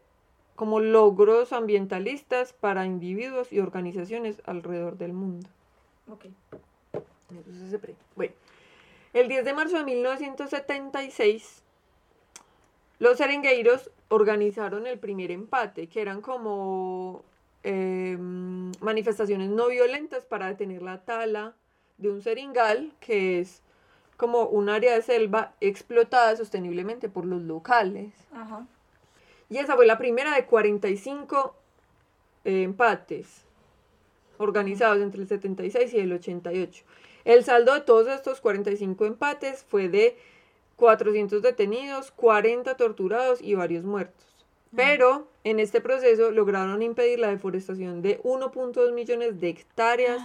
[0.56, 5.48] como logros ambientalistas para individuos y organizaciones alrededor del mundo.
[6.10, 6.26] Ok.
[7.30, 7.80] Entonces.
[8.16, 8.34] Bueno,
[9.12, 11.62] el 10 de marzo de 1976,
[12.98, 17.22] los serengueiros organizaron el primer empate, que eran como
[17.62, 21.54] em, manifestaciones no violentas para detener la tala
[21.96, 23.62] de un seringal, que es
[24.16, 28.12] como un área de selva explotada sosteniblemente por los locales.
[28.32, 28.66] Ajá.
[29.48, 31.54] Y esa fue la primera de 45
[32.44, 33.44] eh, empates
[34.38, 36.84] organizados entre el 76 y el 88.
[37.24, 40.16] El saldo de todos estos 45 empates fue de
[40.76, 44.27] 400 detenidos, 40 torturados y varios muertos.
[44.74, 50.20] Pero en este proceso lograron impedir la deforestación de 1.2 millones de hectáreas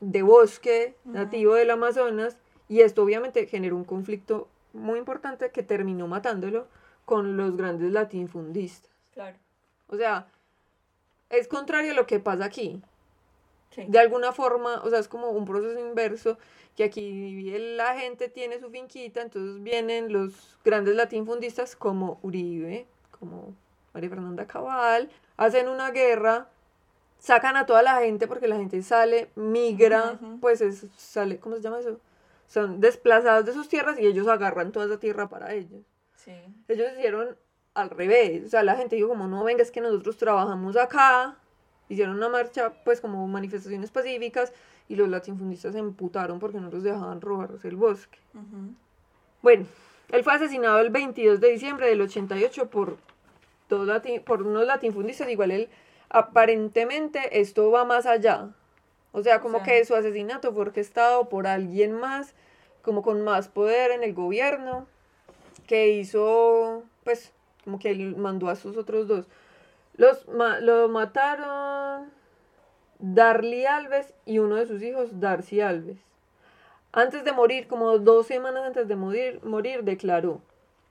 [0.00, 6.06] de bosque nativo del Amazonas y esto obviamente generó un conflicto muy importante que terminó
[6.06, 6.68] matándolo
[7.04, 8.90] con los grandes latifundistas.
[9.12, 9.36] Claro.
[9.88, 10.28] O sea,
[11.30, 12.82] es contrario a lo que pasa aquí.
[13.70, 13.84] Sí.
[13.88, 16.38] De alguna forma, o sea, es como un proceso inverso,
[16.76, 22.86] que aquí la gente tiene su finquita, entonces vienen los grandes latifundistas como Uribe,
[23.18, 23.54] como
[23.94, 26.48] María Fernanda Cabal, hacen una guerra,
[27.18, 31.62] sacan a toda la gente porque la gente sale, migra, pues es, sale, ¿cómo se
[31.62, 32.00] llama eso?
[32.46, 35.82] Son desplazados de sus tierras y ellos agarran toda esa tierra para ellos.
[36.16, 36.32] Sí.
[36.68, 37.36] Ellos hicieron
[37.74, 38.44] al revés.
[38.46, 41.36] O sea, la gente dijo como, no, venga, es que nosotros trabajamos acá.
[41.88, 44.52] Hicieron una marcha, pues, como manifestaciones pacíficas.
[44.88, 48.18] Y los latifundistas se emputaron porque no los dejaban robarse el bosque.
[49.42, 49.66] Bueno,
[50.10, 52.96] él fue asesinado el 22 de diciembre del 88 por,
[53.68, 55.28] dos lati- por unos latifundistas.
[55.28, 55.68] Igual él,
[56.08, 58.48] aparentemente, esto va más allá.
[59.12, 59.64] O sea, como sea.
[59.66, 62.34] que su asesinato fue orquestado por alguien más,
[62.82, 64.86] como con más poder en el gobierno,
[65.66, 67.32] que hizo, pues,
[67.64, 69.26] como que él mandó a sus otros dos.
[69.96, 72.10] Los ma- lo mataron
[72.98, 75.98] Darly Alves y uno de sus hijos, Darcy Alves.
[76.92, 80.40] Antes de morir, como dos semanas antes de morir, morir declaró,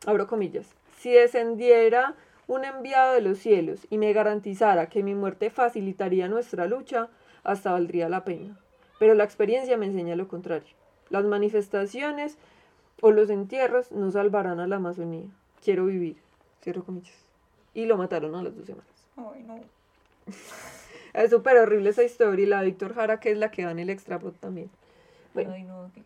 [0.05, 0.67] abro comillas,
[0.99, 2.15] si descendiera
[2.47, 7.09] un enviado de los cielos y me garantizara que mi muerte facilitaría nuestra lucha,
[7.43, 8.57] hasta valdría la pena.
[8.99, 10.69] Pero la experiencia me enseña lo contrario.
[11.09, 12.37] Las manifestaciones
[13.01, 15.27] o los entierros no salvarán a la Amazonía.
[15.63, 16.17] Quiero vivir.
[16.61, 17.15] Cierro comillas.
[17.73, 18.87] Y lo mataron a las dos semanas.
[19.17, 19.59] Ay, no.
[21.13, 23.71] Es súper horrible esa historia y la de Víctor Jara, que es la que va
[23.71, 24.69] en el extra Pod también.
[25.43, 25.53] Bueno.
[25.53, 25.91] Ay, no.
[25.93, 26.03] qué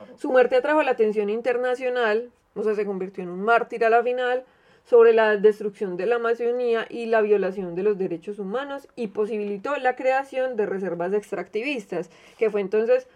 [0.00, 0.18] horror.
[0.18, 4.02] Su muerte atrajo la atención internacional, o sea, se convirtió en un mártir a la
[4.02, 4.44] final,
[4.86, 9.76] sobre la destrucción de la Amazonía y la violación de los derechos humanos y posibilitó
[9.76, 12.08] la creación de reservas extractivistas,
[12.38, 13.08] que fue entonces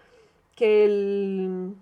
[0.56, 1.74] que el,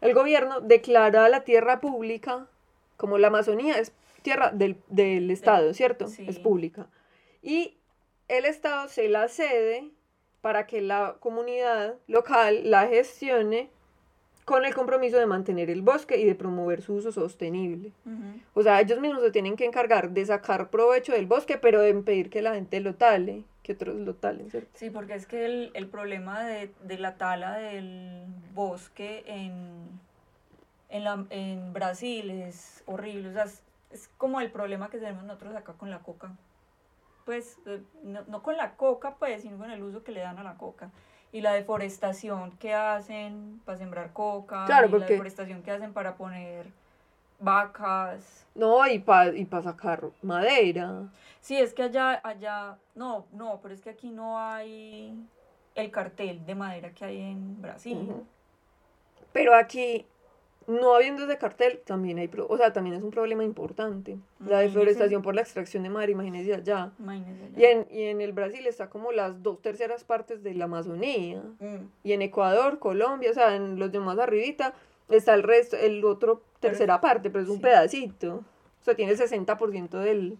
[0.00, 2.48] el gobierno declara la tierra pública,
[2.96, 3.92] como la Amazonía es
[4.22, 6.08] tierra del, del Estado, ¿cierto?
[6.08, 6.26] sí.
[6.28, 6.88] Es pública.
[7.40, 7.76] Y
[8.28, 9.90] el Estado se la cede
[10.40, 13.68] para que la comunidad local la gestione
[14.44, 17.92] con el compromiso de mantener el bosque y de promover su uso sostenible.
[18.04, 18.40] Ujú.
[18.54, 21.90] O sea, ellos mismos se tienen que encargar de sacar provecho del bosque, pero de
[21.90, 24.70] impedir que la gente lo tale, que otros lo talen, ¿cierto?
[24.74, 28.24] Sí, porque es que el, el problema de, de la tala del
[28.54, 29.88] bosque en,
[30.88, 33.28] en, la- en Brasil es horrible.
[33.28, 33.62] O sea, es,
[33.92, 36.32] es como el problema que tenemos nosotros acá con la coca.
[37.30, 40.40] Pues, eh, no, no con la coca, pues, sino con el uso que le dan
[40.40, 40.90] a la coca.
[41.30, 44.64] Y la deforestación que hacen para sembrar coca.
[44.66, 46.66] Claro, y la porque- deforestación que hacen para poner
[47.38, 48.48] vacas.
[48.56, 51.04] No, y para y pa sacar madera.
[51.40, 55.16] Sí, es que allá, allá, no, no, pero es que aquí no hay
[55.76, 58.12] el cartel de madera que hay en Brasil.
[59.32, 60.04] Pero aquí,
[60.66, 64.12] no habiendo ese cartel, también hay, pro- o sea, también es un problema importante.
[64.40, 64.78] La Imagínese.
[64.78, 66.92] deforestación por la extracción de madera, imagínense allá.
[66.98, 67.58] Imagínese allá.
[67.58, 71.42] Y en, y en el Brasil está como las dos terceras partes de la Amazonía.
[71.58, 74.74] Mm, Y en Ecuador, Colombia, o sea, en los demás arribita,
[75.08, 77.62] está el resto, el otro Pero tercera es- parte, pero es un sí.
[77.62, 78.34] pedacito.
[78.80, 80.38] O sea, tiene el 60% del,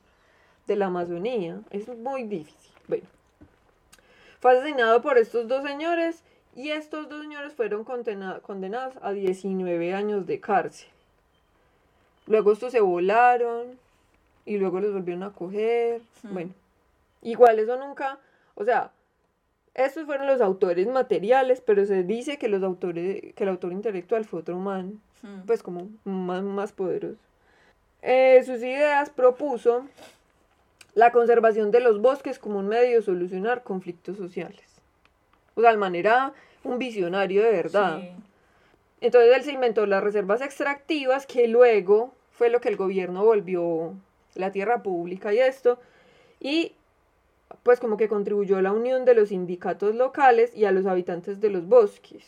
[0.67, 1.61] de la Amazonía.
[1.71, 2.73] Es muy difícil.
[2.87, 3.05] Bueno.
[4.41, 6.23] Fue asesinado por estos dos señores
[6.61, 10.91] y estos dos señores fueron condena- condenados a 19 años de cárcel.
[12.27, 13.79] Luego estos se volaron
[14.45, 16.03] y luego los volvieron a coger.
[16.23, 16.35] Hmm.
[16.35, 16.51] Bueno,
[17.23, 18.19] igual eso nunca,
[18.57, 18.91] o sea,
[19.73, 24.27] estos fueron los autores materiales, pero se dice que los autores, que el autor intelectual
[24.27, 25.47] fue otro man, mm.
[25.47, 27.17] pues como más, más poderoso.
[28.03, 29.87] Eh, sus ideas propuso
[30.95, 34.65] la conservación de los bosques como un medio de solucionar conflictos sociales.
[35.55, 36.35] O sea, de manera
[36.65, 38.01] un visionario de verdad.
[38.01, 38.11] Sí.
[39.01, 43.95] Entonces él se inventó las reservas extractivas, que luego fue lo que el gobierno volvió
[44.35, 45.79] la tierra pública y esto,
[46.39, 46.75] y
[47.63, 51.41] pues como que contribuyó a la unión de los sindicatos locales y a los habitantes
[51.41, 52.25] de los bosques,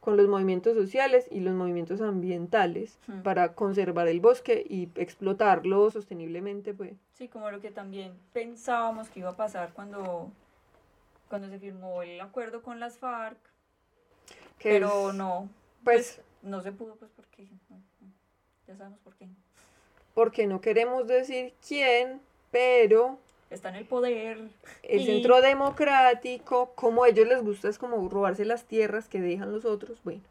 [0.00, 3.22] con los movimientos sociales y los movimientos ambientales, Hmm.
[3.22, 6.92] para conservar el bosque y explotarlo sosteniblemente, pues.
[7.14, 10.30] Sí, como lo que también pensábamos que iba a pasar cuando,
[11.28, 13.36] cuando se firmó el acuerdo con las FARC,
[14.64, 15.48] que pero es, no,
[15.84, 17.46] Pues, no se pudo, pues porque
[18.66, 19.28] ya sabemos por qué.
[20.14, 23.18] porque no queremos decir quién, pero
[23.50, 24.38] Está en el poder.
[24.82, 29.20] el Y- centro democrático, como a ellos les gusta es como robarse las tierras que
[29.20, 30.22] dejan los otros, bueno.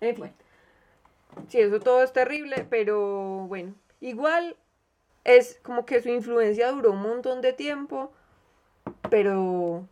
[0.00, 0.18] En fin.
[0.18, 0.34] Bueno.
[1.48, 4.56] Sí, eso todo es terrible, pero bueno, igual
[5.24, 8.10] es como que su influencia duró un montón de tiempo,
[9.08, 9.86] pero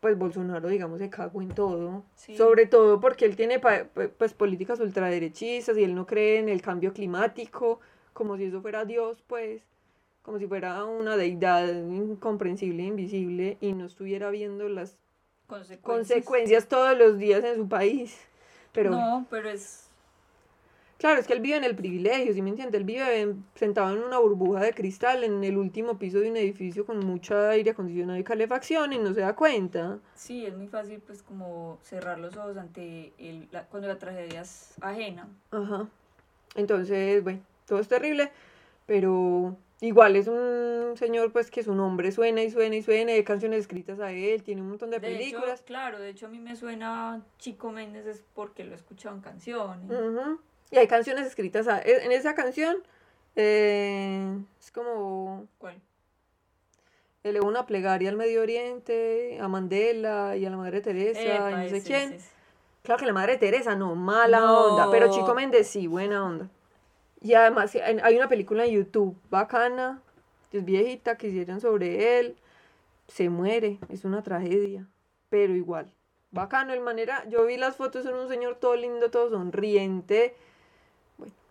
[0.00, 2.04] pues Bolsonaro, digamos, se cagó en todo.
[2.14, 2.36] Sí.
[2.36, 6.92] Sobre todo porque él tiene pues políticas ultraderechistas y él no cree en el cambio
[6.92, 7.80] climático,
[8.12, 9.62] como si eso fuera Dios, pues,
[10.22, 14.96] como si fuera una deidad incomprensible e invisible y no estuviera viendo las
[15.46, 16.18] Consecuencias.
[16.18, 18.16] consecuencias todos los días en su país.
[18.72, 19.89] Pero No, pero es.
[21.00, 22.76] Claro, es que él vive en el privilegio, ¿sí me entiende?
[22.76, 26.36] Él vive en- sentado en una burbuja de cristal en el último piso de un
[26.36, 29.98] edificio con mucha aire acondicionado y calefacción y no se da cuenta.
[30.14, 34.42] Sí, es muy fácil, pues, como cerrar los ojos ante el, la- cuando la tragedia
[34.42, 35.26] es ajena.
[35.50, 35.88] Ajá.
[36.54, 38.30] Entonces, bueno, todo es terrible,
[38.84, 43.24] pero igual es un señor pues que su nombre suena y suena y suena, hay
[43.24, 45.60] canciones escritas a él, tiene un montón de, De películas.
[45.60, 49.14] hecho, claro, de hecho a mí me suena Chico Méndez es porque lo he escuchado
[49.16, 49.88] en canciones.
[50.70, 52.76] Y hay canciones escritas a e, En esa canción
[53.36, 55.80] eh, es como ¿Cuál?
[57.22, 61.20] elevó una plegaria al Medio Oriente, a Mandela y a la Madre Teresa,
[61.52, 62.12] y no sé ese, quién.
[62.14, 62.30] ese.
[62.82, 64.64] Claro que la Madre Teresa, no, mala No.
[64.68, 66.48] onda, pero Chico Méndez sí, buena onda.
[67.20, 70.00] Y además hay una película en YouTube bacana,
[70.50, 72.36] es viejita, que hicieron sobre él,
[73.06, 74.88] se muere, es una tragedia,
[75.28, 75.92] pero igual,
[76.30, 80.34] bacano el manera, yo vi las fotos, era un señor todo lindo, todo sonriente,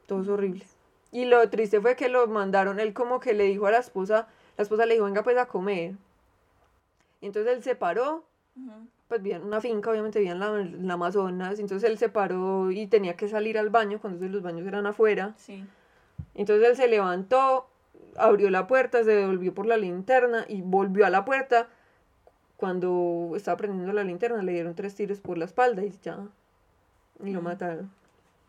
[0.10, 0.66] todo es horrible.
[1.12, 4.28] Y lo triste fue que lo mandaron, él como que le dijo a la esposa,
[4.58, 5.94] la esposa le dijo, venga pues a comer.
[7.22, 8.26] Y entonces él se paró,
[9.08, 12.10] pues vivían en una finca, obviamente vivían en la, en la Amazonas, entonces él se
[12.10, 15.34] paró y tenía que salir al baño, cuando los baños eran afuera.
[15.38, 15.64] Sí.
[16.36, 17.70] Entonces él se levantó,
[18.18, 21.68] abrió la puerta, se devolvió por la linterna y volvió a la puerta.
[22.58, 26.20] Cuando estaba prendiendo la linterna le dieron tres tiros por la espalda y ya,
[27.24, 27.90] y lo mataron.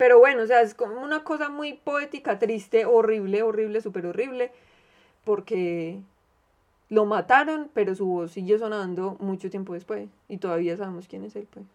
[0.01, 4.51] Pero bueno, o sea, es como una cosa muy poética, triste, horrible, horrible, súper horrible,
[5.25, 6.01] porque
[6.89, 11.37] lo mataron, pero su voz siguió sonando mucho tiempo después y todavía sabemos quién es
[11.37, 11.67] él, pues.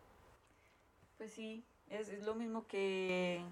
[1.20, 3.44] Pues sí, es, es lo mismo que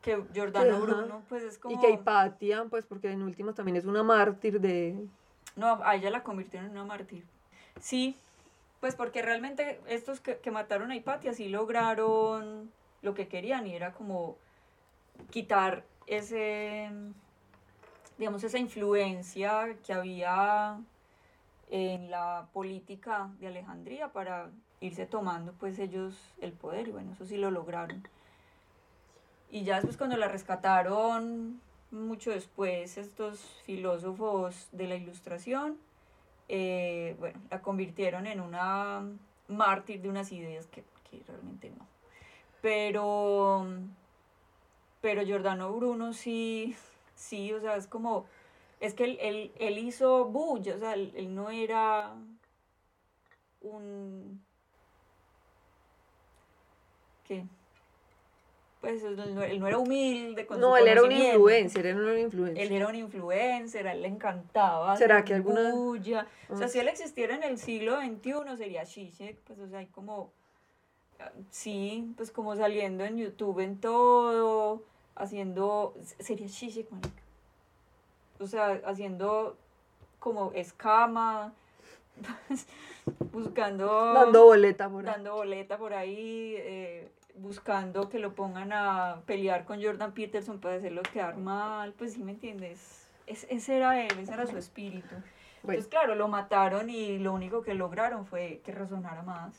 [0.00, 0.80] que Giordano Ajá.
[0.80, 1.74] Bruno, pues es como...
[1.74, 4.96] Y que Hipatia, pues porque en últimas también es una mártir de...
[5.56, 7.22] No, a ella la convirtieron en una mártir.
[7.82, 8.16] Sí,
[8.80, 12.72] pues porque realmente estos que, que mataron a Hipatia sí lograron
[13.06, 14.36] lo que querían y era como
[15.30, 16.90] quitar ese,
[18.18, 20.78] digamos, esa influencia que había
[21.70, 24.50] en la política de Alejandría para
[24.80, 28.06] irse tomando pues ellos el poder y bueno, eso sí lo lograron.
[29.50, 31.60] Y ya después cuando la rescataron,
[31.92, 35.78] mucho después, estos filósofos de la ilustración,
[36.48, 39.04] eh, bueno, la convirtieron en una
[39.46, 41.95] mártir de unas ideas que, que realmente no.
[42.66, 43.64] Pero,
[45.00, 46.74] pero Giordano Bruno sí,
[47.14, 48.26] sí, o sea, es como,
[48.80, 52.12] es que él, él, él hizo bulla, o sea, él, él no era
[53.60, 54.44] un...
[57.28, 57.44] ¿Qué?
[58.80, 61.98] Pues él no, él no era humilde con su No, él era un influencer, él
[62.00, 62.64] era un influencer.
[62.66, 64.96] Él era un influencer, a él le encantaba.
[64.96, 66.26] ¿Será que alguna- bulla.
[66.48, 66.68] O sea, Ah.
[66.68, 70.32] si él existiera en el siglo XXI sería Zizek, pues o sea, hay como,
[71.50, 74.82] sí, pues como saliendo en YouTube en todo,
[75.14, 77.22] haciendo, sería Zizek, marica.
[78.38, 79.56] O sea, haciendo
[80.18, 81.52] como escama,
[83.32, 85.12] buscando Dando boleta por ahí.
[85.14, 90.76] dando boleta por ahí, eh, buscando que lo pongan a pelear con Jordan Peterson para
[90.76, 93.06] hacerlo quedar mal, pues sí me entiendes.
[93.26, 95.08] Es- ese era él, ese era su espíritu.
[95.62, 99.54] Bueno, Entonces, claro, lo mataron y lo único que lograron fue que resonara más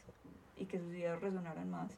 [0.57, 1.91] y que sus ideas resonaran más.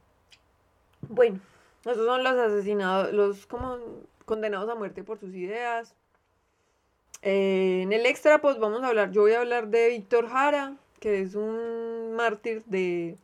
[1.08, 1.40] bueno,
[1.82, 3.78] esos son los asesinados, los como
[4.26, 5.96] condenados a muerte por sus ideas.
[7.22, 10.76] Eh, en el extra, pues vamos a hablar, yo voy a hablar de Víctor Jara,
[11.00, 13.18] que es un mártir de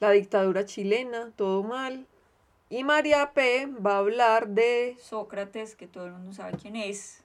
[0.00, 2.06] la dictadura chilena, todo mal.
[2.70, 3.66] Y María P.
[3.66, 7.22] va a hablar de Sócrates, que todo el mundo sabe quién es,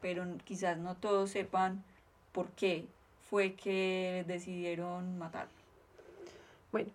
[0.00, 1.84] pero quizás no todos sepan
[2.32, 2.86] por qué
[3.28, 5.65] fue que decidieron matarlo.
[6.76, 6.90] Bueno,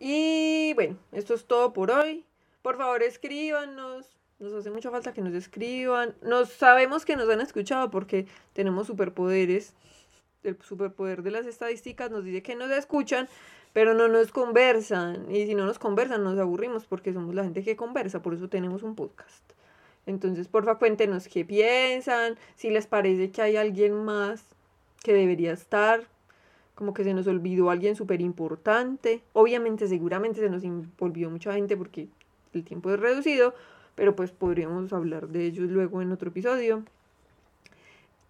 [0.00, 2.24] y bueno, esto es todo por hoy.
[2.62, 4.16] Por favor, escríbanos.
[4.38, 6.14] Nos hace mucha falta que nos escriban.
[6.22, 9.74] Nos sabemos que nos han escuchado porque tenemos superpoderes.
[10.42, 13.28] El superpoder de las estadísticas nos dice que nos escuchan,
[13.74, 15.30] pero no nos conversan.
[15.30, 18.22] Y si no nos conversan, nos aburrimos porque somos la gente que conversa.
[18.22, 19.52] Por eso tenemos un podcast.
[20.06, 22.38] Entonces, porfa, cuéntenos qué piensan.
[22.54, 24.46] Si les parece que hay alguien más
[25.02, 26.06] que debería estar
[26.76, 29.22] como que se nos olvidó alguien súper importante.
[29.32, 30.62] Obviamente, seguramente se nos
[31.00, 32.06] olvidó mucha gente porque
[32.52, 33.54] el tiempo es reducido,
[33.94, 36.84] pero pues podríamos hablar de ellos luego en otro episodio.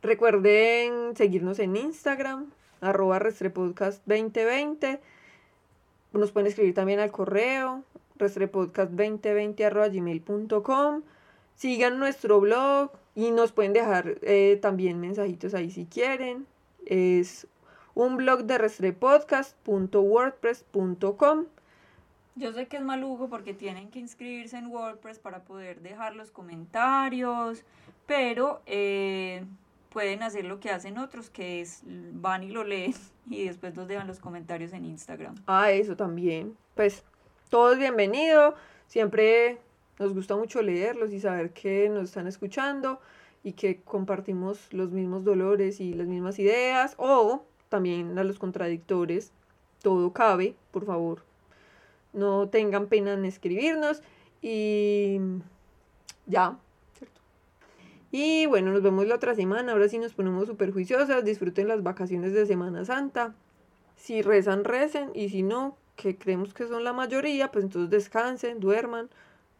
[0.01, 2.47] Recuerden seguirnos en Instagram,
[2.80, 5.01] arroba restrepodcast2020.
[6.12, 7.82] Nos pueden escribir también al correo,
[8.16, 11.03] restrepodcast2020 arroba gmail.com.
[11.57, 16.47] Sigan nuestro blog y nos pueden dejar eh, también mensajitos ahí si quieren.
[16.84, 17.49] Es
[17.97, 21.47] un blog de restrepodcast.wordpress.com.
[22.36, 26.30] Yo sé que es maluco porque tienen que inscribirse en WordPress para poder dejar los
[26.30, 27.64] comentarios,
[28.07, 29.47] pero eh,
[29.88, 32.92] pueden hacer lo que hacen otros, que es van y lo leen
[33.30, 35.36] y después nos dejan los comentarios en Instagram.
[35.47, 36.55] Ah, eso también.
[36.74, 37.03] Pues
[37.49, 38.57] todo es bienvenido.
[38.88, 39.59] Siempre
[39.99, 43.01] nos gusta mucho leerlos y saber que nos están escuchando
[43.42, 49.32] y que compartimos los mismos dolores y las mismas ideas o también a los contradictores.
[49.82, 51.22] Todo cabe, por favor.
[52.12, 54.02] No tengan pena en escribirnos
[54.42, 55.18] y
[56.26, 56.58] ya.
[56.96, 57.20] ¿cierto?
[58.10, 59.72] Y bueno, nos vemos la otra semana.
[59.72, 61.24] Ahora sí nos ponemos súper juiciosas.
[61.24, 63.34] Disfruten las vacaciones de Semana Santa.
[63.97, 65.10] Si rezan, recen.
[65.14, 69.09] Y si no, que creemos que son la mayoría, pues entonces descansen, duerman,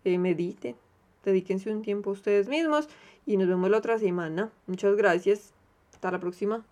[0.04, 0.76] eh, mediten.
[1.24, 2.88] Dedíquense un tiempo a ustedes mismos.
[3.26, 4.50] Y nos vemos la otra semana.
[4.66, 5.52] Muchas gracias.
[5.92, 6.64] Hasta la próxima.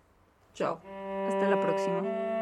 [0.53, 0.79] Chao.
[1.49, 2.34] La próxima.